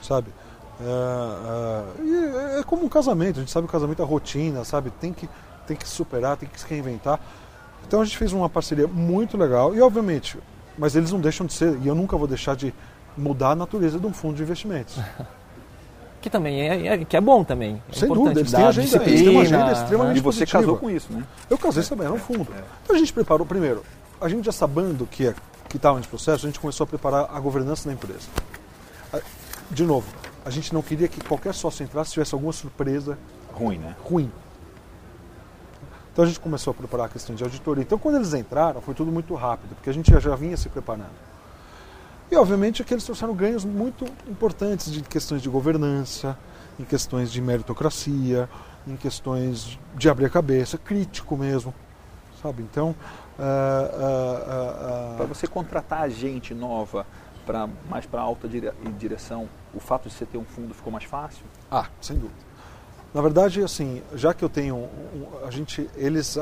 [0.00, 0.32] sabe?
[0.80, 3.36] É, é, é, como um casamento.
[3.36, 4.90] A gente sabe que o casamento é rotina, sabe?
[4.98, 5.28] Tem que,
[5.66, 7.20] tem que superar, tem que se reinventar.
[7.86, 10.38] Então a gente fez uma parceria muito legal e, obviamente,
[10.78, 12.72] mas eles não deixam de ser, e eu nunca vou deixar de
[13.16, 14.98] mudar a natureza de um fundo de investimentos.
[16.22, 17.82] que também é, é, que é bom também.
[17.90, 20.62] É Sem dúvida, eles têm, agenda, eles têm uma agenda extremamente E você positiva.
[20.62, 21.24] casou com isso, né?
[21.50, 22.48] Eu casei também, era um fundo.
[22.56, 22.62] É.
[22.84, 23.84] Então a gente preparou, primeiro,
[24.20, 25.34] a gente já sabendo que
[25.68, 28.26] que estava nesse processo, a gente começou a preparar a governança da empresa.
[29.70, 30.06] De novo,
[30.44, 33.18] a gente não queria que qualquer sócio entrasse tivesse alguma surpresa
[33.52, 33.94] ruim, né?
[34.02, 34.30] Ruim.
[36.18, 37.80] Então a gente começou a preparar a questão de auditoria.
[37.80, 41.14] Então quando eles entraram, foi tudo muito rápido, porque a gente já, vinha se preparando.
[42.28, 46.36] E, obviamente, aqui eles trouxeram ganhos muito importantes de questões de governança,
[46.76, 48.50] em questões de meritocracia,
[48.84, 51.72] em questões de abrir a cabeça, crítico mesmo,
[52.42, 52.64] sabe?
[52.64, 52.96] Então,
[53.38, 57.06] uh, uh, uh, para você contratar gente nova
[57.46, 61.04] para mais para alta dire direção, o fato de você ter um fundo ficou mais
[61.04, 61.44] fácil?
[61.70, 62.47] Ah, sem dúvida.
[63.14, 66.36] Na verdade, assim, já que eu tenho, um, a gente, eles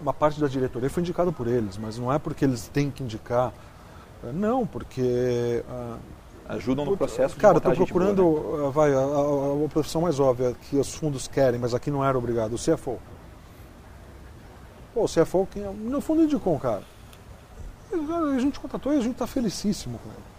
[0.00, 3.02] uma parte da diretoria foi indicada por eles, mas não é porque eles têm que
[3.02, 3.52] indicar.
[4.34, 5.62] Não, porque.
[6.48, 8.70] Ajudam no processo Cara, estou procurando boa, né?
[8.72, 12.16] vai, a, a, a, profissão mais óbvia que os fundos querem, mas aqui não era
[12.16, 13.00] obrigado, o CFO.
[14.94, 16.84] Pô, o CFO, quem, no fundo indicou um cara.
[17.92, 20.35] A gente contratou e a gente está felicíssimo com ele.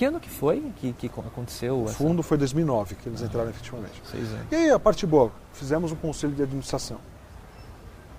[0.00, 1.82] Que ano que foi que, que aconteceu?
[1.82, 1.92] O essa...
[1.92, 4.00] fundo foi 2009 que eles ah, entraram efetivamente.
[4.10, 4.46] Seis anos.
[4.50, 6.96] E aí a parte boa, fizemos um conselho de administração.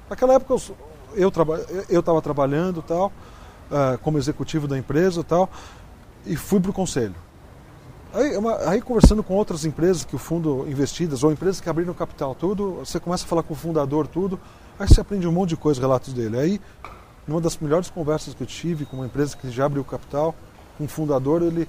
[0.07, 0.53] Naquela época
[1.15, 5.49] eu estava eu traba, trabalhando tal, uh, como executivo da empresa tal,
[6.23, 7.15] e fui para o conselho.
[8.13, 11.95] Aí, uma, aí, conversando com outras empresas que o fundo investidas, ou empresas que abriram
[11.95, 14.39] capital tudo, você começa a falar com o fundador tudo,
[14.77, 16.37] aí você aprende um monte de coisa, relatos dele.
[16.37, 16.61] Aí,
[17.27, 20.35] numa das melhores conversas que eu tive com uma empresa que já abriu capital,
[20.81, 21.67] um fundador, ele,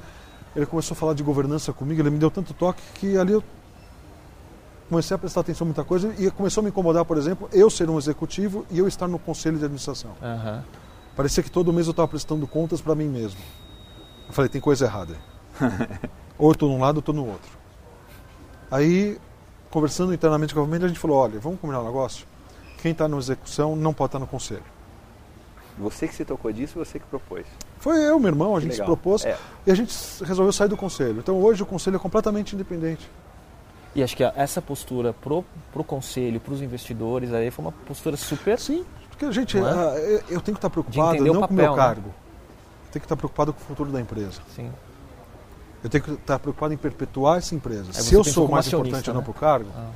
[0.54, 3.42] ele começou a falar de governança comigo, ele me deu tanto toque que ali eu
[4.88, 7.70] comecei a prestar atenção em muita coisa e começou a me incomodar, por exemplo, eu
[7.70, 10.10] ser um executivo e eu estar no conselho de administração.
[10.20, 10.62] Uhum.
[11.16, 13.40] Parecia que todo mês eu estava prestando contas para mim mesmo.
[14.28, 15.16] Eu falei, tem coisa errada.
[16.38, 17.50] ou eu estou num lado ou estou no outro.
[18.70, 19.18] Aí,
[19.70, 22.26] conversando internamente com a família, a gente falou, olha, vamos combinar um negócio?
[22.78, 24.64] Quem está na execução não pode estar no conselho.
[25.78, 27.46] Você que se tocou disso, você que propôs.
[27.82, 29.36] Foi eu, meu irmão, a gente se propôs é.
[29.66, 29.92] e a gente
[30.22, 31.18] resolveu sair do conselho.
[31.18, 33.10] Então hoje o conselho é completamente independente.
[33.92, 38.16] E acho que essa postura pro, pro conselho, para os investidores, aí foi uma postura
[38.16, 38.56] super.
[38.56, 39.62] Sim, porque a gente, é?
[39.62, 39.94] Ah,
[40.30, 41.76] eu tenho que estar preocupado não papel, com o meu né?
[41.76, 42.06] cargo.
[42.06, 42.14] Né?
[42.86, 44.40] Eu tenho que estar preocupado com o futuro da empresa.
[44.54, 44.70] Sim.
[45.82, 47.92] Eu tenho que estar preocupado em perpetuar essa empresa.
[47.92, 49.12] Se eu sou mais importante né?
[49.12, 49.70] ou não para o cargo.
[49.76, 49.90] Ah.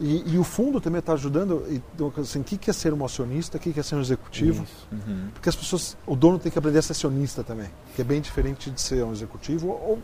[0.00, 1.62] E, e, o fundo também está ajudando.
[1.68, 4.66] Então, assim, o que é ser um acionista, o que é ser um executivo?
[4.90, 5.28] Uhum.
[5.34, 8.20] Porque as pessoas, o dono tem que aprender a ser acionista também, que é bem
[8.20, 9.98] diferente de ser um executivo ou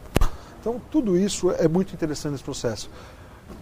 [0.66, 2.90] então, tudo isso é muito interessante nesse processo.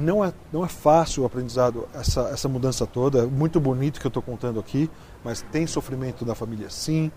[0.01, 4.07] Não é, não é fácil o aprendizado, essa, essa mudança toda, é muito bonito que
[4.07, 4.91] eu estou contando aqui,
[5.23, 7.13] mas tem sofrimento da família sim,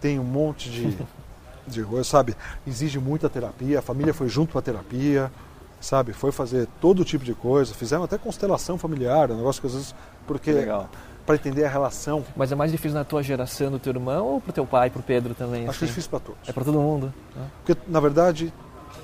[0.00, 0.96] tem um monte de,
[1.66, 2.36] de coisa, sabe?
[2.64, 5.32] Exige muita terapia, a família foi junto a terapia,
[5.80, 6.12] sabe?
[6.12, 9.94] Foi fazer todo tipo de coisa, fizeram até constelação familiar, um negócio que às vezes.
[10.26, 10.52] Porque.
[10.52, 10.88] Legal
[11.28, 12.24] para entender a relação.
[12.34, 14.88] Mas é mais difícil na tua geração do teu irmão ou para o teu pai,
[14.88, 15.64] para o Pedro também?
[15.68, 15.84] Acho assim?
[15.84, 16.48] difícil para todos.
[16.48, 17.12] É para todo mundo.
[17.36, 17.50] Né?
[17.62, 18.50] Porque, na verdade,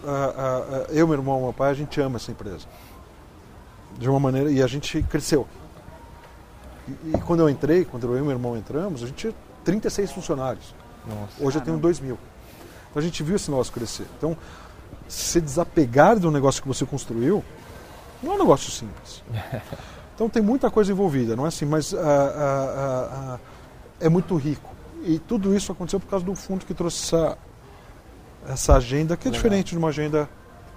[0.03, 2.65] uh, uh, eu, meu irmão, meu pai, a gente ama essa empresa.
[3.99, 5.47] De uma maneira, e a gente cresceu.
[6.89, 10.11] E, e quando eu entrei, quando eu e meu irmão entramos, a gente tinha 36
[10.11, 10.75] funcionários.
[11.07, 12.19] Nossa, Hoje eu tenho 2 mil.
[12.89, 14.07] Então a gente viu esse negócio crescer.
[14.17, 14.35] Então,
[15.09, 17.45] se desapegar de um negócio que você construiu,
[18.23, 19.23] não é um negócio simples.
[20.15, 23.41] Então tem muita coisa envolvida, não é assim, mas uh, uh, uh,
[23.99, 24.71] é muito rico.
[25.05, 27.39] E tudo isso aconteceu por causa do fundo que trouxe essa,
[28.49, 29.43] essa agenda, que é Legal.
[29.43, 30.29] diferente de uma agenda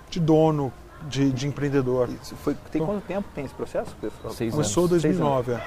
[0.10, 0.74] de dono,
[1.08, 2.10] de, de empreendedor.
[2.44, 3.96] Foi, tem então, quanto tempo tem esse processo?
[4.32, 5.52] Seis Começou em 2009.
[5.54, 5.58] É.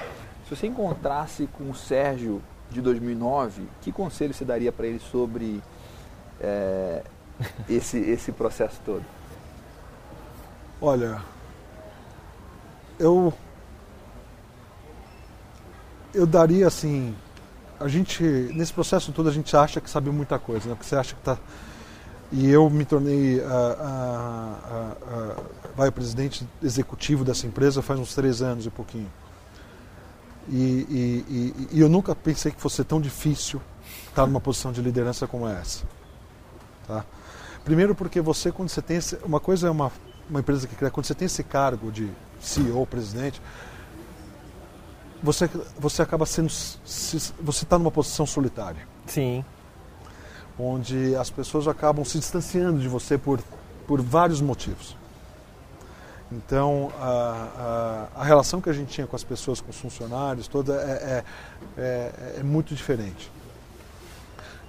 [0.48, 5.62] Se você encontrasse com o Sérgio de 2009, que conselho você daria para ele sobre
[6.40, 7.02] é,
[7.68, 9.04] esse, esse processo todo?
[10.80, 11.20] Olha,
[12.98, 13.32] eu
[16.12, 17.14] eu daria assim,
[17.78, 20.74] a gente nesse processo todo a gente acha que sabe muita coisa, né?
[20.74, 21.38] Porque você acha que está
[22.32, 23.42] e eu me tornei
[25.76, 29.10] vai o presidente executivo dessa empresa faz uns três anos e pouquinho.
[30.48, 33.60] E, e, e, e eu nunca pensei que fosse tão difícil
[34.08, 35.84] estar numa posição de liderança como essa.
[36.86, 37.04] Tá?
[37.64, 39.92] Primeiro porque você, quando você tem esse, uma coisa é uma,
[40.28, 43.40] uma empresa que cria, quando você tem esse cargo de CEO, presidente,
[45.22, 48.86] você, você acaba sendo, você está numa posição solitária.
[49.06, 49.44] Sim.
[50.58, 53.40] Onde as pessoas acabam se distanciando de você por,
[53.86, 54.96] por vários motivos.
[56.32, 60.46] Então, a, a, a, relação que a gente tinha com as pessoas, com os funcionários,
[60.46, 61.24] toda é, é,
[61.76, 63.30] é, é muito diferente.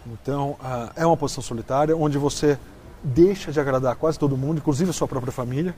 [0.07, 2.57] Então, a, é uma posição solitária onde você
[3.03, 5.75] deixa de agradar quase todo mundo, inclusive a sua própria família.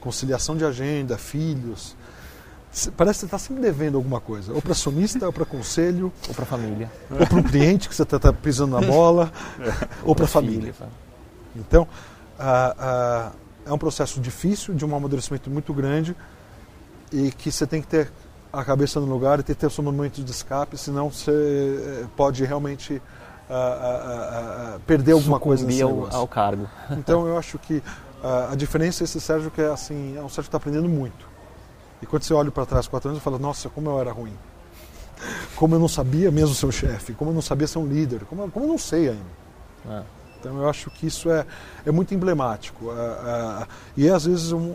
[0.00, 1.96] Conciliação de agenda, filhos.
[2.96, 6.34] Parece que você está sempre devendo alguma coisa, ou para acionista, ou para conselho, ou
[6.34, 9.32] para família, ou para um cliente que você está tá pisando na bola,
[10.04, 10.74] ou para a família.
[11.56, 11.88] Então,
[13.64, 16.14] é um processo difícil, de um amadurecimento muito grande,
[17.10, 18.12] e que você tem que ter
[18.52, 22.44] a cabeça no lugar e ter, ter seu momento de escape, senão você eh, pode
[22.44, 23.02] realmente
[24.86, 26.68] perder alguma coisa nesse ao, ao cargo.
[26.90, 27.82] Então eu acho que
[28.50, 31.28] a diferença é esse Sérgio que é assim, é um Sérgio que está aprendendo muito.
[32.02, 34.36] E quando você olha para trás quatro anos, você fala, nossa, como eu era ruim.
[35.54, 38.24] Como eu não sabia mesmo ser um chefe, como eu não sabia ser um líder,
[38.26, 39.22] como, eu, como eu não sei ainda.
[39.88, 40.02] É.
[40.38, 41.46] Então eu acho que isso é,
[41.86, 42.86] é muito emblemático.
[43.96, 44.74] E é, às vezes um,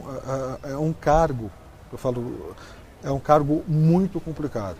[0.64, 1.52] é, um cargo,
[1.92, 2.56] eu falo,
[3.04, 4.78] é um cargo muito complicado.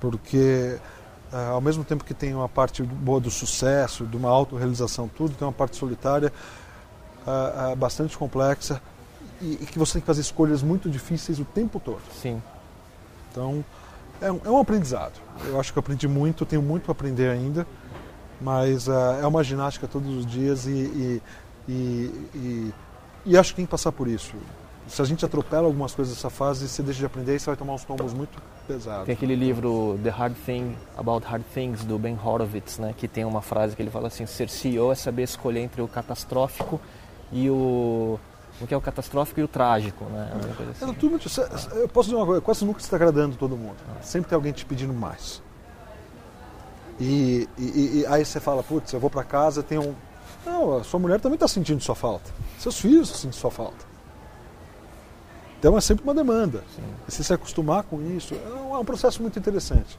[0.00, 1.01] Porque Uh,
[1.50, 5.46] ao mesmo tempo que tem uma parte boa do sucesso, de uma autorrealização, tudo, tem
[5.46, 6.32] uma parte solitária
[7.26, 8.80] uh, uh, bastante complexa
[9.40, 12.02] e, e, que você tem que fazer escolhas muito difíceis o tempo todo.
[12.20, 12.42] Sim.
[13.30, 13.64] Então,
[14.20, 15.14] é um, é um aprendizado.
[15.46, 17.66] Eu acho que eu aprendi muito, tenho muito a aprender ainda,
[18.40, 21.22] mas é uma ginástica todos os dias e,
[21.68, 22.72] e,
[23.24, 24.36] e acho que tem que passar por isso
[24.88, 27.56] se a gente atropela algumas coisas nessa fase, você deixa de aprender e você vai
[27.56, 29.06] tomar uns tombos muito pesados.
[29.06, 33.24] Tem aquele livro The Hard Thing About Hard Things do Ben Horowitz, né, que tem
[33.24, 36.80] uma frase que ele fala assim: ser CEO é saber escolher entre o catastrófico
[37.30, 38.18] e o
[38.60, 40.30] o que é o catastrófico e o trágico, né?
[40.32, 40.90] É assim.
[40.90, 41.20] é, tudo,
[41.80, 43.76] eu posso dizer uma coisa, quase nunca está agradando todo mundo.
[43.88, 44.02] Ah.
[44.02, 45.42] Sempre tem alguém te pedindo mais.
[47.00, 49.94] E, e, e aí você fala, putz, eu vou para casa, tem um...
[50.46, 52.30] Não, a sua mulher também está sentindo sua falta.
[52.58, 53.91] Seus filhos sentem sua falta.
[55.62, 56.64] Então é sempre uma demanda.
[56.74, 56.82] Sim.
[57.06, 59.96] E se se acostumar com isso, é um processo muito interessante.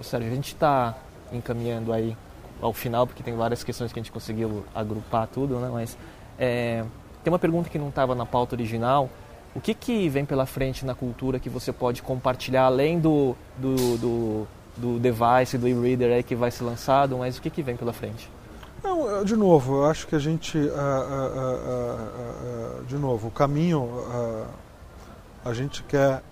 [0.00, 0.96] Sérgio, a gente está
[1.30, 2.16] encaminhando aí
[2.62, 5.68] ao final, porque tem várias questões que a gente conseguiu agrupar tudo, né?
[5.70, 5.98] Mas
[6.38, 6.82] é,
[7.22, 9.10] tem uma pergunta que não estava na pauta original.
[9.54, 13.98] O que, que vem pela frente na cultura que você pode compartilhar, além do, do,
[13.98, 14.46] do,
[14.78, 17.92] do device, do e-reader aí que vai ser lançado, mas o que, que vem pela
[17.92, 18.30] frente?
[18.82, 20.58] Não, de novo, eu acho que a gente,
[22.86, 23.86] de novo, o caminho
[25.44, 26.22] a gente quer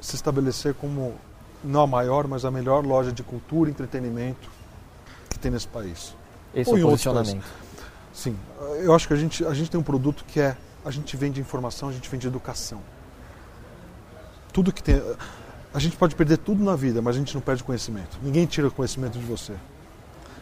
[0.00, 1.14] se estabelecer como
[1.62, 4.48] não a maior, mas a melhor loja de cultura e entretenimento
[5.28, 6.14] que tem nesse país.
[6.54, 7.44] Esse Ou é o posicionamento.
[8.12, 8.36] Sim,
[8.82, 11.40] eu acho que a gente, a gente tem um produto que é, a gente vende
[11.40, 12.80] informação, a gente vende educação.
[14.52, 15.02] Tudo que tem,
[15.74, 18.18] a gente pode perder tudo na vida, mas a gente não perde conhecimento.
[18.22, 19.52] Ninguém tira conhecimento de você.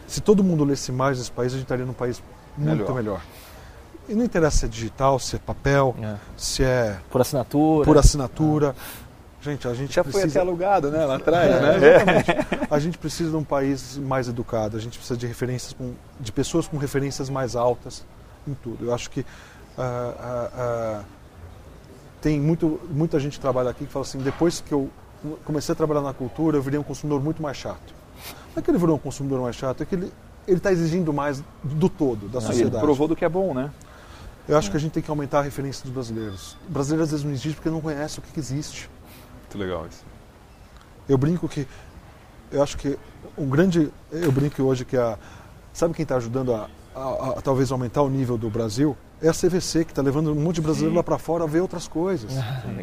[0.07, 2.23] Se todo mundo lesse mais nesse país, a gente estaria num país
[2.57, 2.95] muito melhor.
[2.95, 3.21] melhor.
[4.07, 6.15] E não interessa se é digital, se é papel, é.
[6.37, 6.99] se é.
[7.09, 7.85] Por assinatura.
[7.85, 8.75] Por assinatura.
[9.41, 10.23] Gente, a gente Já precisa...
[10.23, 11.05] foi até alugado, né?
[11.05, 11.75] Lá atrás, é, né?
[11.77, 12.67] Exatamente.
[12.69, 16.31] a gente precisa de um país mais educado, a gente precisa de referências com, de
[16.31, 18.03] pessoas com referências mais altas
[18.47, 18.85] em tudo.
[18.85, 19.25] Eu acho que uh,
[19.77, 21.05] uh, uh,
[22.21, 24.89] tem muito, muita gente que trabalha aqui que fala assim, depois que eu
[25.43, 27.93] comecei a trabalhar na cultura, eu virei um consumidor muito mais chato.
[28.55, 30.11] Não é que ele virou um consumidor mais chato, é que ele
[30.47, 32.75] ele está exigindo mais do todo, da sociedade.
[32.75, 33.71] Ele provou do que é bom, né?
[34.47, 36.55] Eu acho que a gente tem que aumentar a referência dos brasileiros.
[36.67, 38.89] O brasileiro às vezes não existe porque não conhece o que, existe.
[39.41, 40.03] Muito legal isso.
[41.09, 41.67] Eu brinco que.
[42.51, 42.97] Eu acho que
[43.37, 43.91] um grande.
[44.11, 45.17] Eu brinco hoje que a.
[45.73, 48.95] Sabe quem está ajudando a, a, a, talvez aumentar o nível do Brasil?
[49.21, 50.97] É a CVC, que está levando um monte de brasileiro Sim.
[50.97, 52.31] lá para fora a ver outras coisas,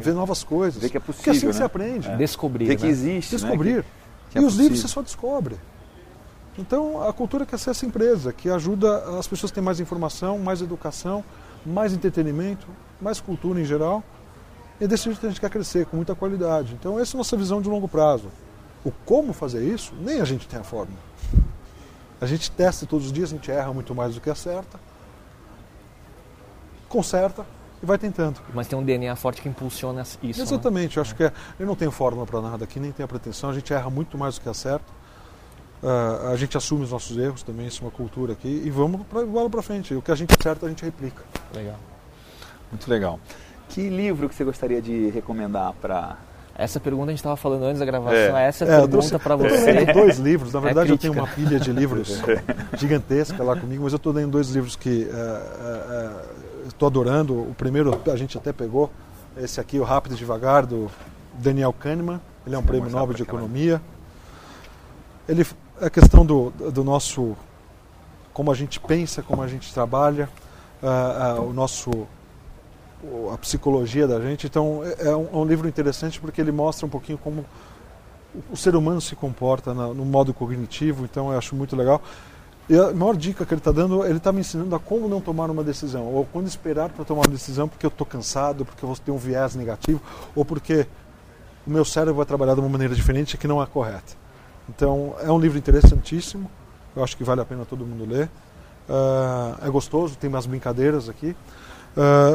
[0.00, 0.82] ver novas coisas.
[0.82, 1.64] Ver que é Porque assim possível, você né?
[1.66, 2.16] aprende.
[2.16, 2.66] Descobrir.
[2.66, 2.88] Ver que né?
[2.90, 3.76] existe, Descobrir.
[3.76, 3.82] né?
[3.82, 4.88] Que- que é e os livros possível.
[4.88, 5.56] você só descobre.
[6.58, 10.38] Então a cultura quer ser essa empresa, que ajuda as pessoas a terem mais informação,
[10.38, 11.24] mais educação,
[11.64, 12.66] mais entretenimento,
[13.00, 14.02] mais cultura em geral.
[14.80, 16.74] E é desse jeito que a gente quer crescer, com muita qualidade.
[16.74, 18.28] Então essa é a nossa visão de longo prazo.
[18.84, 20.98] O como fazer isso, nem a gente tem a fórmula.
[22.20, 24.78] A gente testa todos os dias, a gente erra muito mais do que acerta,
[26.88, 27.44] conserta
[27.82, 28.40] e vai tentando.
[28.54, 30.20] Mas tem um DNA forte que impulsiona isso.
[30.22, 30.30] né?
[30.30, 33.08] Exatamente, eu acho que é, eu não tenho fórmula para nada aqui, nem tenho a
[33.08, 35.01] pretensão, a gente erra muito mais do que acerta.
[35.82, 39.04] Ah, a gente assume os nossos erros também, isso é uma cultura aqui, e vamos
[39.06, 39.94] pra, bola para frente.
[39.94, 41.22] O que a gente acerta, a gente replica.
[41.54, 41.78] Legal.
[42.70, 43.18] Muito legal.
[43.68, 46.16] Que livro que você gostaria de recomendar para
[46.54, 48.36] Essa pergunta a gente estava falando antes da gravação.
[48.36, 48.46] É.
[48.46, 49.72] Essa é É, eu pergunta para Eu você.
[49.72, 52.22] lendo dois livros, na É verdade eu tenho uma pilha de livros
[52.78, 55.08] gigantesca lá comigo, mas eu estou lendo dois livros que
[56.68, 57.34] estou adorando.
[57.34, 58.90] O primeiro a gente até pegou,
[59.36, 60.90] esse aqui, O Rápido e Devagar, do
[61.34, 62.20] Daniel Kahneman.
[62.46, 63.80] Ele é um prêmio Nobel de Economia.
[65.28, 65.46] Ele,
[65.82, 67.36] a questão do, do nosso,
[68.32, 70.28] como a gente pensa, como a gente trabalha,
[70.82, 71.90] ah, ah, o nosso
[73.32, 74.46] a psicologia da gente.
[74.46, 77.44] Então é é um, é um livro interessante porque ele mostra um pouquinho como
[78.32, 81.04] o- o ser humano se comporta na- no modo cognitivo.
[81.04, 82.00] Então eu acho muito legal.
[82.68, 85.20] E a maior dica que ele está dando, ele está me ensinando a como não
[85.20, 88.84] tomar uma decisão, ou quando esperar para tomar uma decisão porque eu estou cansado, porque
[88.84, 90.00] eu vou ter um viés negativo,
[90.34, 90.86] ou porque
[91.66, 94.21] o meu cérebro vai trabalhar de uma maneira diferente que não é correta.
[94.68, 96.50] Então é um livro interessantíssimo,
[96.94, 98.28] eu acho que vale a pena todo mundo ler.
[98.88, 101.36] Ah, é gostoso, tem umas brincadeiras aqui.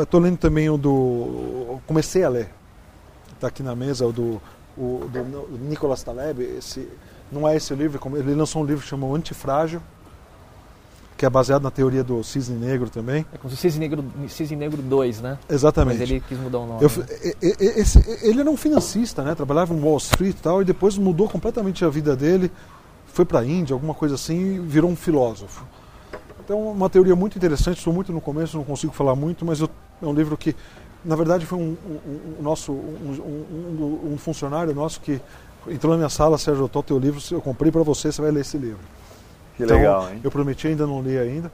[0.03, 1.79] Estou lendo também o do.
[1.87, 2.49] Comecei a ler,
[3.33, 4.41] está aqui na mesa, o do,
[4.77, 6.41] o, do Nicolas Taleb.
[6.43, 6.87] Esse,
[7.31, 9.81] não é esse livro, como- ele lançou um livro que chama O Antifrágil,
[11.17, 13.25] que é baseado na teoria do cisne negro também.
[13.33, 15.39] É como se fosse Cisne Negro, Cisne Negro 2, né?
[15.49, 15.97] Exatamente.
[15.99, 16.83] Mas ele quis mudar o nome.
[16.83, 17.05] Eu, né?
[17.41, 19.33] esse- ele era um financista, né?
[19.33, 22.51] trabalhava em Wall Street e tal, e depois mudou completamente a vida dele,
[23.07, 25.65] foi para a Índia, alguma coisa assim, e virou um filósofo.
[26.45, 29.69] Então, uma teoria muito interessante, estou muito no começo, não consigo falar muito, mas eu-
[30.01, 30.55] é um livro que,
[31.03, 35.19] na verdade, foi um, um- um nosso, um, um- um funcionário nosso que
[35.67, 38.31] entrou na minha sala, Sérgio, eu tô teu livro, eu comprei para você, você vai
[38.31, 38.79] ler esse livro.
[39.57, 40.21] Que Então, legal, hein?
[40.23, 41.51] Eu prometi, ainda não li ainda,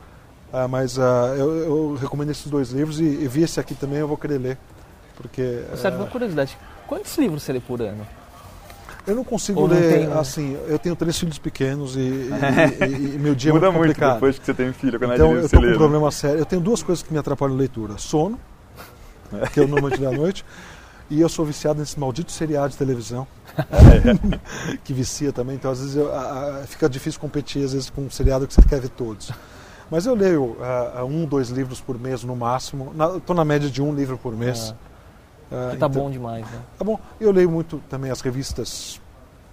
[0.51, 3.99] ah, mas ah, eu, eu recomendo esses dois livros e, e vi esse aqui também,
[3.99, 4.57] eu vou querer ler.
[5.15, 6.57] Porque Sérgio, ah, uma curiosidade.
[6.87, 8.05] Quantos livros você lê por ano?
[9.05, 10.57] eu não consigo Ou não ler tem- assim.
[10.67, 13.89] Eu tenho três filhos pequenos e, e- e- e meu dia Muda é muito muito
[13.93, 14.13] complicado.
[14.15, 15.73] depois que você tem filho, quando então é de eu você com um né?
[15.75, 16.39] problema sério.
[16.39, 18.39] Eu tenho duas coisas que me atrapalham a leitura: sono,
[19.53, 20.45] que eu normalmente leio à noite,
[21.13, 23.27] e eu sou viciado nesse maldito seriado de televisão.
[24.83, 28.01] que vicia também, então às vezes eu- a- a- fica difícil competir às vezes com
[28.01, 29.31] um seriado que você quer ver todos.
[29.91, 30.57] Mas eu leio
[31.07, 32.91] um, dois livros por mês no máximo.
[33.17, 34.73] Estou na média de um livro por mês.
[35.51, 36.59] Ah, Que tá então- bom demais, né?
[36.79, 36.99] Tá bom.
[37.19, 38.99] Eu leio muito também as revistas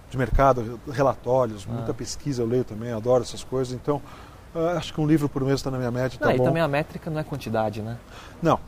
[0.09, 1.73] de mercado, relatórios, Ah.
[1.73, 3.71] muita pesquisa eu leio também, adoro essas coisas.
[3.73, 4.01] Então,
[4.55, 6.45] ah, acho que um livro por mês está na minha média, tá Não, e bom.
[6.45, 7.97] também a métrica não é quantidade, né?
[8.41, 8.59] Não.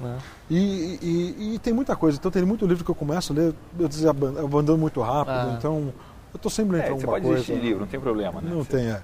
[0.00, 0.18] Né?
[0.48, 2.16] E, e- e tem muita coisa.
[2.18, 5.34] Então, tem muito livro que eu começo a ler, eu abandono muito rápido.
[5.34, 5.54] Ah.
[5.58, 5.92] Então,
[6.32, 7.36] eu estou sempre lendo É, você alguma pode coisa.
[7.42, 8.50] desistir de livro, não tem problema, né?
[8.50, 9.02] Não Você- tem, é.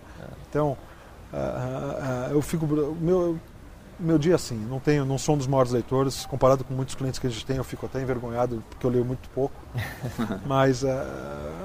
[0.48, 0.76] Então,
[1.32, 2.66] ah, ah, ah, eu fico.
[2.66, 3.36] Meu,
[3.98, 6.24] meu dia é assim, não tenho, não sou um dos maiores leitores.
[6.26, 9.04] Comparado com muitos clientes que a gente tem, eu fico até envergonhado porque eu leio
[9.04, 9.54] muito pouco.
[10.46, 11.02] Mas é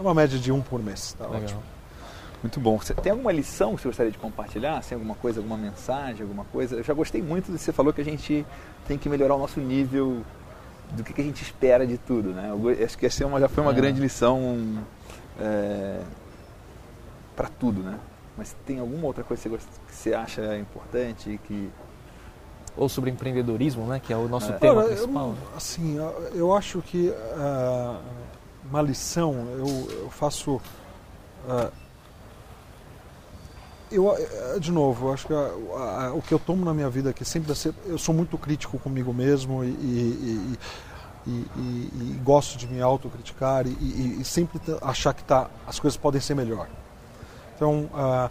[0.02, 1.13] uma média de um por mês.
[1.17, 1.41] Tá Legal.
[1.44, 1.62] ótimo.
[2.42, 2.78] Muito bom.
[2.80, 4.78] Você tem alguma lição que você gostaria de compartilhar?
[4.78, 6.76] Assim, alguma coisa, alguma mensagem, alguma coisa?
[6.78, 8.46] Eu já gostei muito do que você falou que a gente
[8.88, 10.22] tem que melhorar o nosso nível
[10.92, 12.50] do que, que a gente espera de tudo, né?
[12.50, 13.76] Eu acho que essa é uma- já foi uma É.
[13.76, 14.80] grande lição
[17.36, 18.00] para tudo, né?
[18.38, 21.70] Mas tem alguma outra coisa que você, gost- que você acha importante que
[22.78, 24.00] Ou sobre empreendedorismo, né?
[24.00, 24.58] Que é o nosso É.
[24.58, 25.28] tema Olha, eu, principal.
[25.28, 25.98] não- assim,
[26.34, 28.00] eu acho que ah,
[28.70, 30.60] uma lição, eu, eu faço.
[31.50, 31.70] ah,
[33.92, 37.10] eu, ah, de novo, acho que ah, ah, o que eu tomo na minha vida
[37.10, 37.74] aqui sempre ser.
[37.86, 40.58] Eu sou muito crítico comigo mesmo e, e-
[41.28, 46.34] e- e- gosto de me autocriticar e, sempre achar que tá, as coisas podem ser
[46.36, 46.68] melhor.
[47.56, 48.30] Então, ah,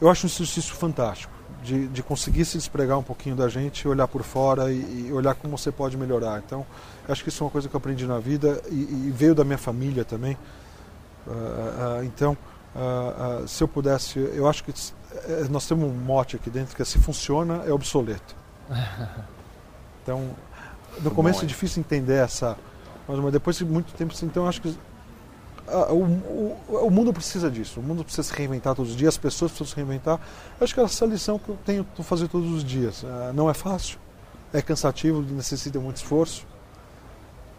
[0.00, 4.08] eu acho um exercício fantástico de, de conseguir se despregar um pouquinho da gente, olhar
[4.08, 6.42] por fora e, olhar como você pode melhorar.
[6.44, 6.66] Então,
[7.08, 9.58] acho que isso é uma coisa que eu aprendi na vida e, veio da minha
[9.58, 10.36] família também.
[11.26, 12.36] Ah, ah, então,
[12.74, 14.72] ah, ah, se eu pudesse, eu acho que
[15.28, 18.34] é, nós temos um mote aqui dentro que é se funciona é obsoleto.
[20.02, 20.30] Então,
[21.00, 22.56] no começo bom, é difícil entender essa,
[23.06, 24.76] mas depois de muito tempo, então acho que
[25.90, 27.80] o, o, o, mundo precisa disso.
[27.80, 30.20] O mundo precisa se reinventar todos os dias, as pessoas precisam se reinventar.
[30.60, 33.02] Acho que é essa lição que eu tenho que fazer todos os dias.
[33.02, 33.98] Uh, não é fácil,
[34.52, 36.46] é cansativo, necessita muito esforço,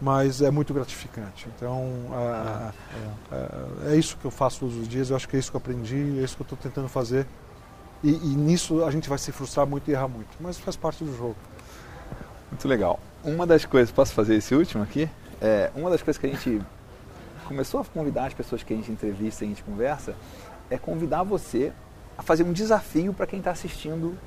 [0.04, 1.48] mas é muito gratificante.
[1.56, 2.72] Então, uh,
[3.32, 5.08] uh, é isso que eu faço todos os dias.
[5.08, 7.26] Eu acho que é isso que eu aprendi, é isso que eu estou tentando fazer.
[8.02, 11.02] E, e nisso a gente vai se frustrar muito e errar muito, mas faz parte
[11.02, 11.36] do jogo.
[12.50, 13.00] Muito legal.
[13.24, 15.08] Uma das coisas, posso fazer esse último aqui?
[15.40, 16.60] É, uma das coisas que a gente
[17.46, 20.14] começou a convidar as pessoas que a gente entrevista e a gente conversa,
[20.68, 21.72] é convidar você
[22.18, 24.18] a fazer um desafio para quem está assistindo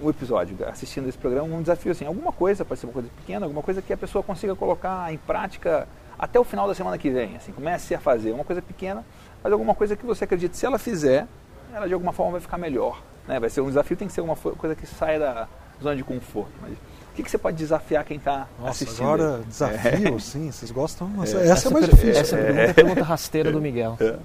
[0.00, 3.46] o episódio, assistindo esse programa, um desafio assim, alguma coisa, pode ser uma coisa pequena,
[3.46, 5.88] alguma coisa que a pessoa consiga colocar em prática
[6.18, 9.04] até o final da semana que vem, assim, comece a fazer uma coisa pequena,
[9.42, 11.26] mas alguma coisa que você acredita, se ela fizer,
[11.72, 13.38] ela de alguma forma vai ficar melhor, né?
[13.38, 15.48] Vai ser um desafio, tem que ser uma coisa que saia da
[15.80, 16.76] zona de conforto, mas
[17.18, 19.04] que, que você pode desafiar quem está assistindo?
[19.04, 20.18] Agora, desafio, é.
[20.20, 21.08] sim, vocês gostam?
[21.08, 21.48] Mas é.
[21.48, 22.20] Essa, é mais difícil.
[22.20, 23.98] Essa é, pergunta é a pergunta rasteira do Miguel.
[24.00, 24.16] É.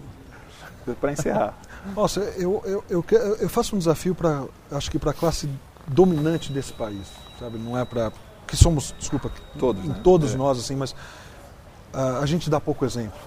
[0.99, 1.57] Para encerrar.
[1.95, 3.05] Nossa, eu, eu, eu,
[3.39, 5.49] eu faço um desafio para, acho que para a classe
[5.87, 7.07] dominante desse país,
[7.39, 7.57] sabe?
[7.57, 8.11] Não é para
[8.47, 9.99] que somos, desculpa, todos, né?
[10.03, 10.37] todos é.
[10.37, 13.19] nós assim, mas uh, a gente dá pouco exemplo,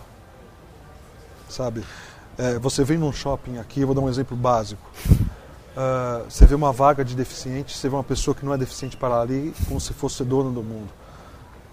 [1.49, 1.85] sabe?
[2.39, 4.91] É, você vem num shopping aqui, eu vou dar um exemplo básico.
[5.11, 8.97] Uh, você vê uma vaga de deficiente, você vê uma pessoa que não é deficiente
[8.97, 10.89] para ali, como se fosse dono do mundo.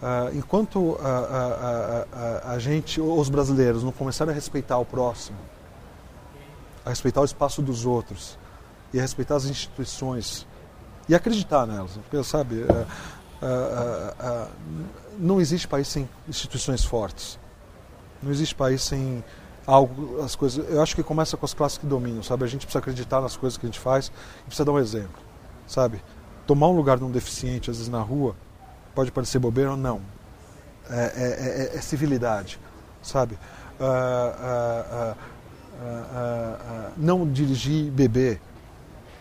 [0.02, 5.38] Uh, enquanto a, a, a, a, gente, os brasileiros, não começarem a respeitar o próximo,
[6.86, 8.38] a respeitar o espaço dos outros
[8.94, 10.46] e a respeitar as instituições
[11.08, 14.48] e acreditar nelas, porque sabe, uh,
[15.18, 17.38] não existe país sem instituições fortes,
[18.22, 19.24] não existe país sem
[19.68, 20.70] algo, as coisas.
[20.70, 22.46] Eu acho que começa com as classes que dominam, sabe?
[22.46, 24.12] A gente precisa acreditar nas coisas que a gente faz
[24.42, 25.22] e precisa dar um exemplo,
[25.68, 26.02] sabe?
[26.48, 28.36] Tomar um lugar de um deficiente, às vezes na rua,
[28.96, 30.02] pode parecer bobeira ou não.
[30.90, 32.60] É, é, é, é civilidade,
[33.02, 33.38] sabe?
[33.80, 35.18] Uh, uh, uh,
[36.98, 38.40] não dirigir bebê,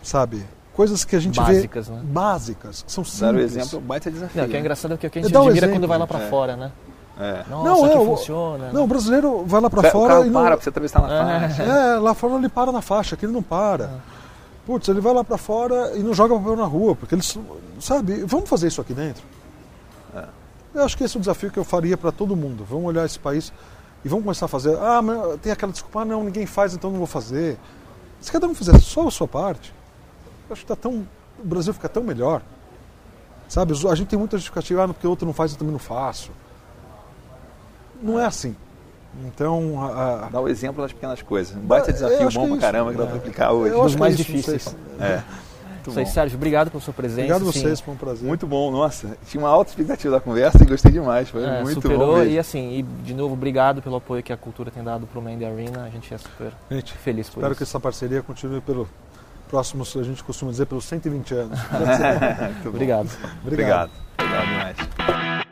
[0.01, 0.45] sabe?
[0.73, 2.01] Coisas que a gente básicas, vê né?
[2.03, 3.21] básicas, que são simples.
[3.21, 4.41] Dar o exemplo, baita desafio.
[4.41, 6.19] Não, que é engraçado é que o que a gente admira quando vai lá para
[6.29, 6.71] fora, né?
[7.19, 7.43] É.
[7.47, 8.71] Nossa, não, é, funciona.
[8.71, 10.05] Não, o brasileiro vai lá para fora.
[10.05, 10.47] O carro e para não...
[10.47, 11.39] pra você atravessar na é.
[11.41, 11.63] faixa.
[11.63, 13.85] É, lá fora ele para na faixa, aqui ele não para.
[13.85, 13.89] É.
[14.65, 17.37] Putz, ele vai lá para fora e não joga papel na rua, porque eles.
[17.79, 19.23] Sabe, vamos fazer isso aqui dentro?
[20.15, 20.25] É.
[20.73, 22.65] Eu acho que esse é o desafio que eu faria para todo mundo.
[22.67, 23.53] Vamos olhar esse país
[24.03, 24.77] e vamos começar a fazer.
[24.79, 27.57] Ah, mas tem aquela desculpa, ah, não, ninguém faz, então não vou fazer.
[28.19, 29.73] Se cada um fizer só a sua parte,
[30.49, 31.07] eu acho que tá tão.
[31.39, 32.41] O Brasil fica tão melhor.
[33.47, 35.79] Sabe, a gente tem muita justificativa, ah, porque o outro não faz, eu também não
[35.79, 36.31] faço
[38.03, 38.55] não é assim.
[39.25, 39.81] Então.
[39.81, 40.29] A, a...
[40.29, 41.55] Dá o exemplo das pequenas coisas.
[41.55, 43.73] Um baita é, desafio bom pra caramba que dá pra aplicar hoje.
[43.73, 44.75] Os mais difíceis.
[44.99, 45.23] É.
[45.89, 47.21] Isso aí, Sérgio, obrigado pela sua presença.
[47.21, 48.27] Obrigado a vocês, foi um prazer.
[48.27, 49.17] Muito bom, nossa.
[49.27, 51.29] Tinha uma alta expectativa da conversa e gostei demais.
[51.29, 52.23] Foi é, muito superou, bom.
[52.23, 55.21] E assim, e de novo, obrigado pelo apoio que a cultura tem dado para o
[55.21, 55.83] Mandy Arena.
[55.83, 57.57] A gente é super gente, feliz por espero isso.
[57.57, 58.87] que essa parceria continue pelo
[59.53, 61.59] próximos, a gente costuma dizer, pelos 120 anos.
[62.65, 63.09] Obrigado.
[63.45, 63.91] Obrigado.
[64.17, 65.42] Obrigado demais.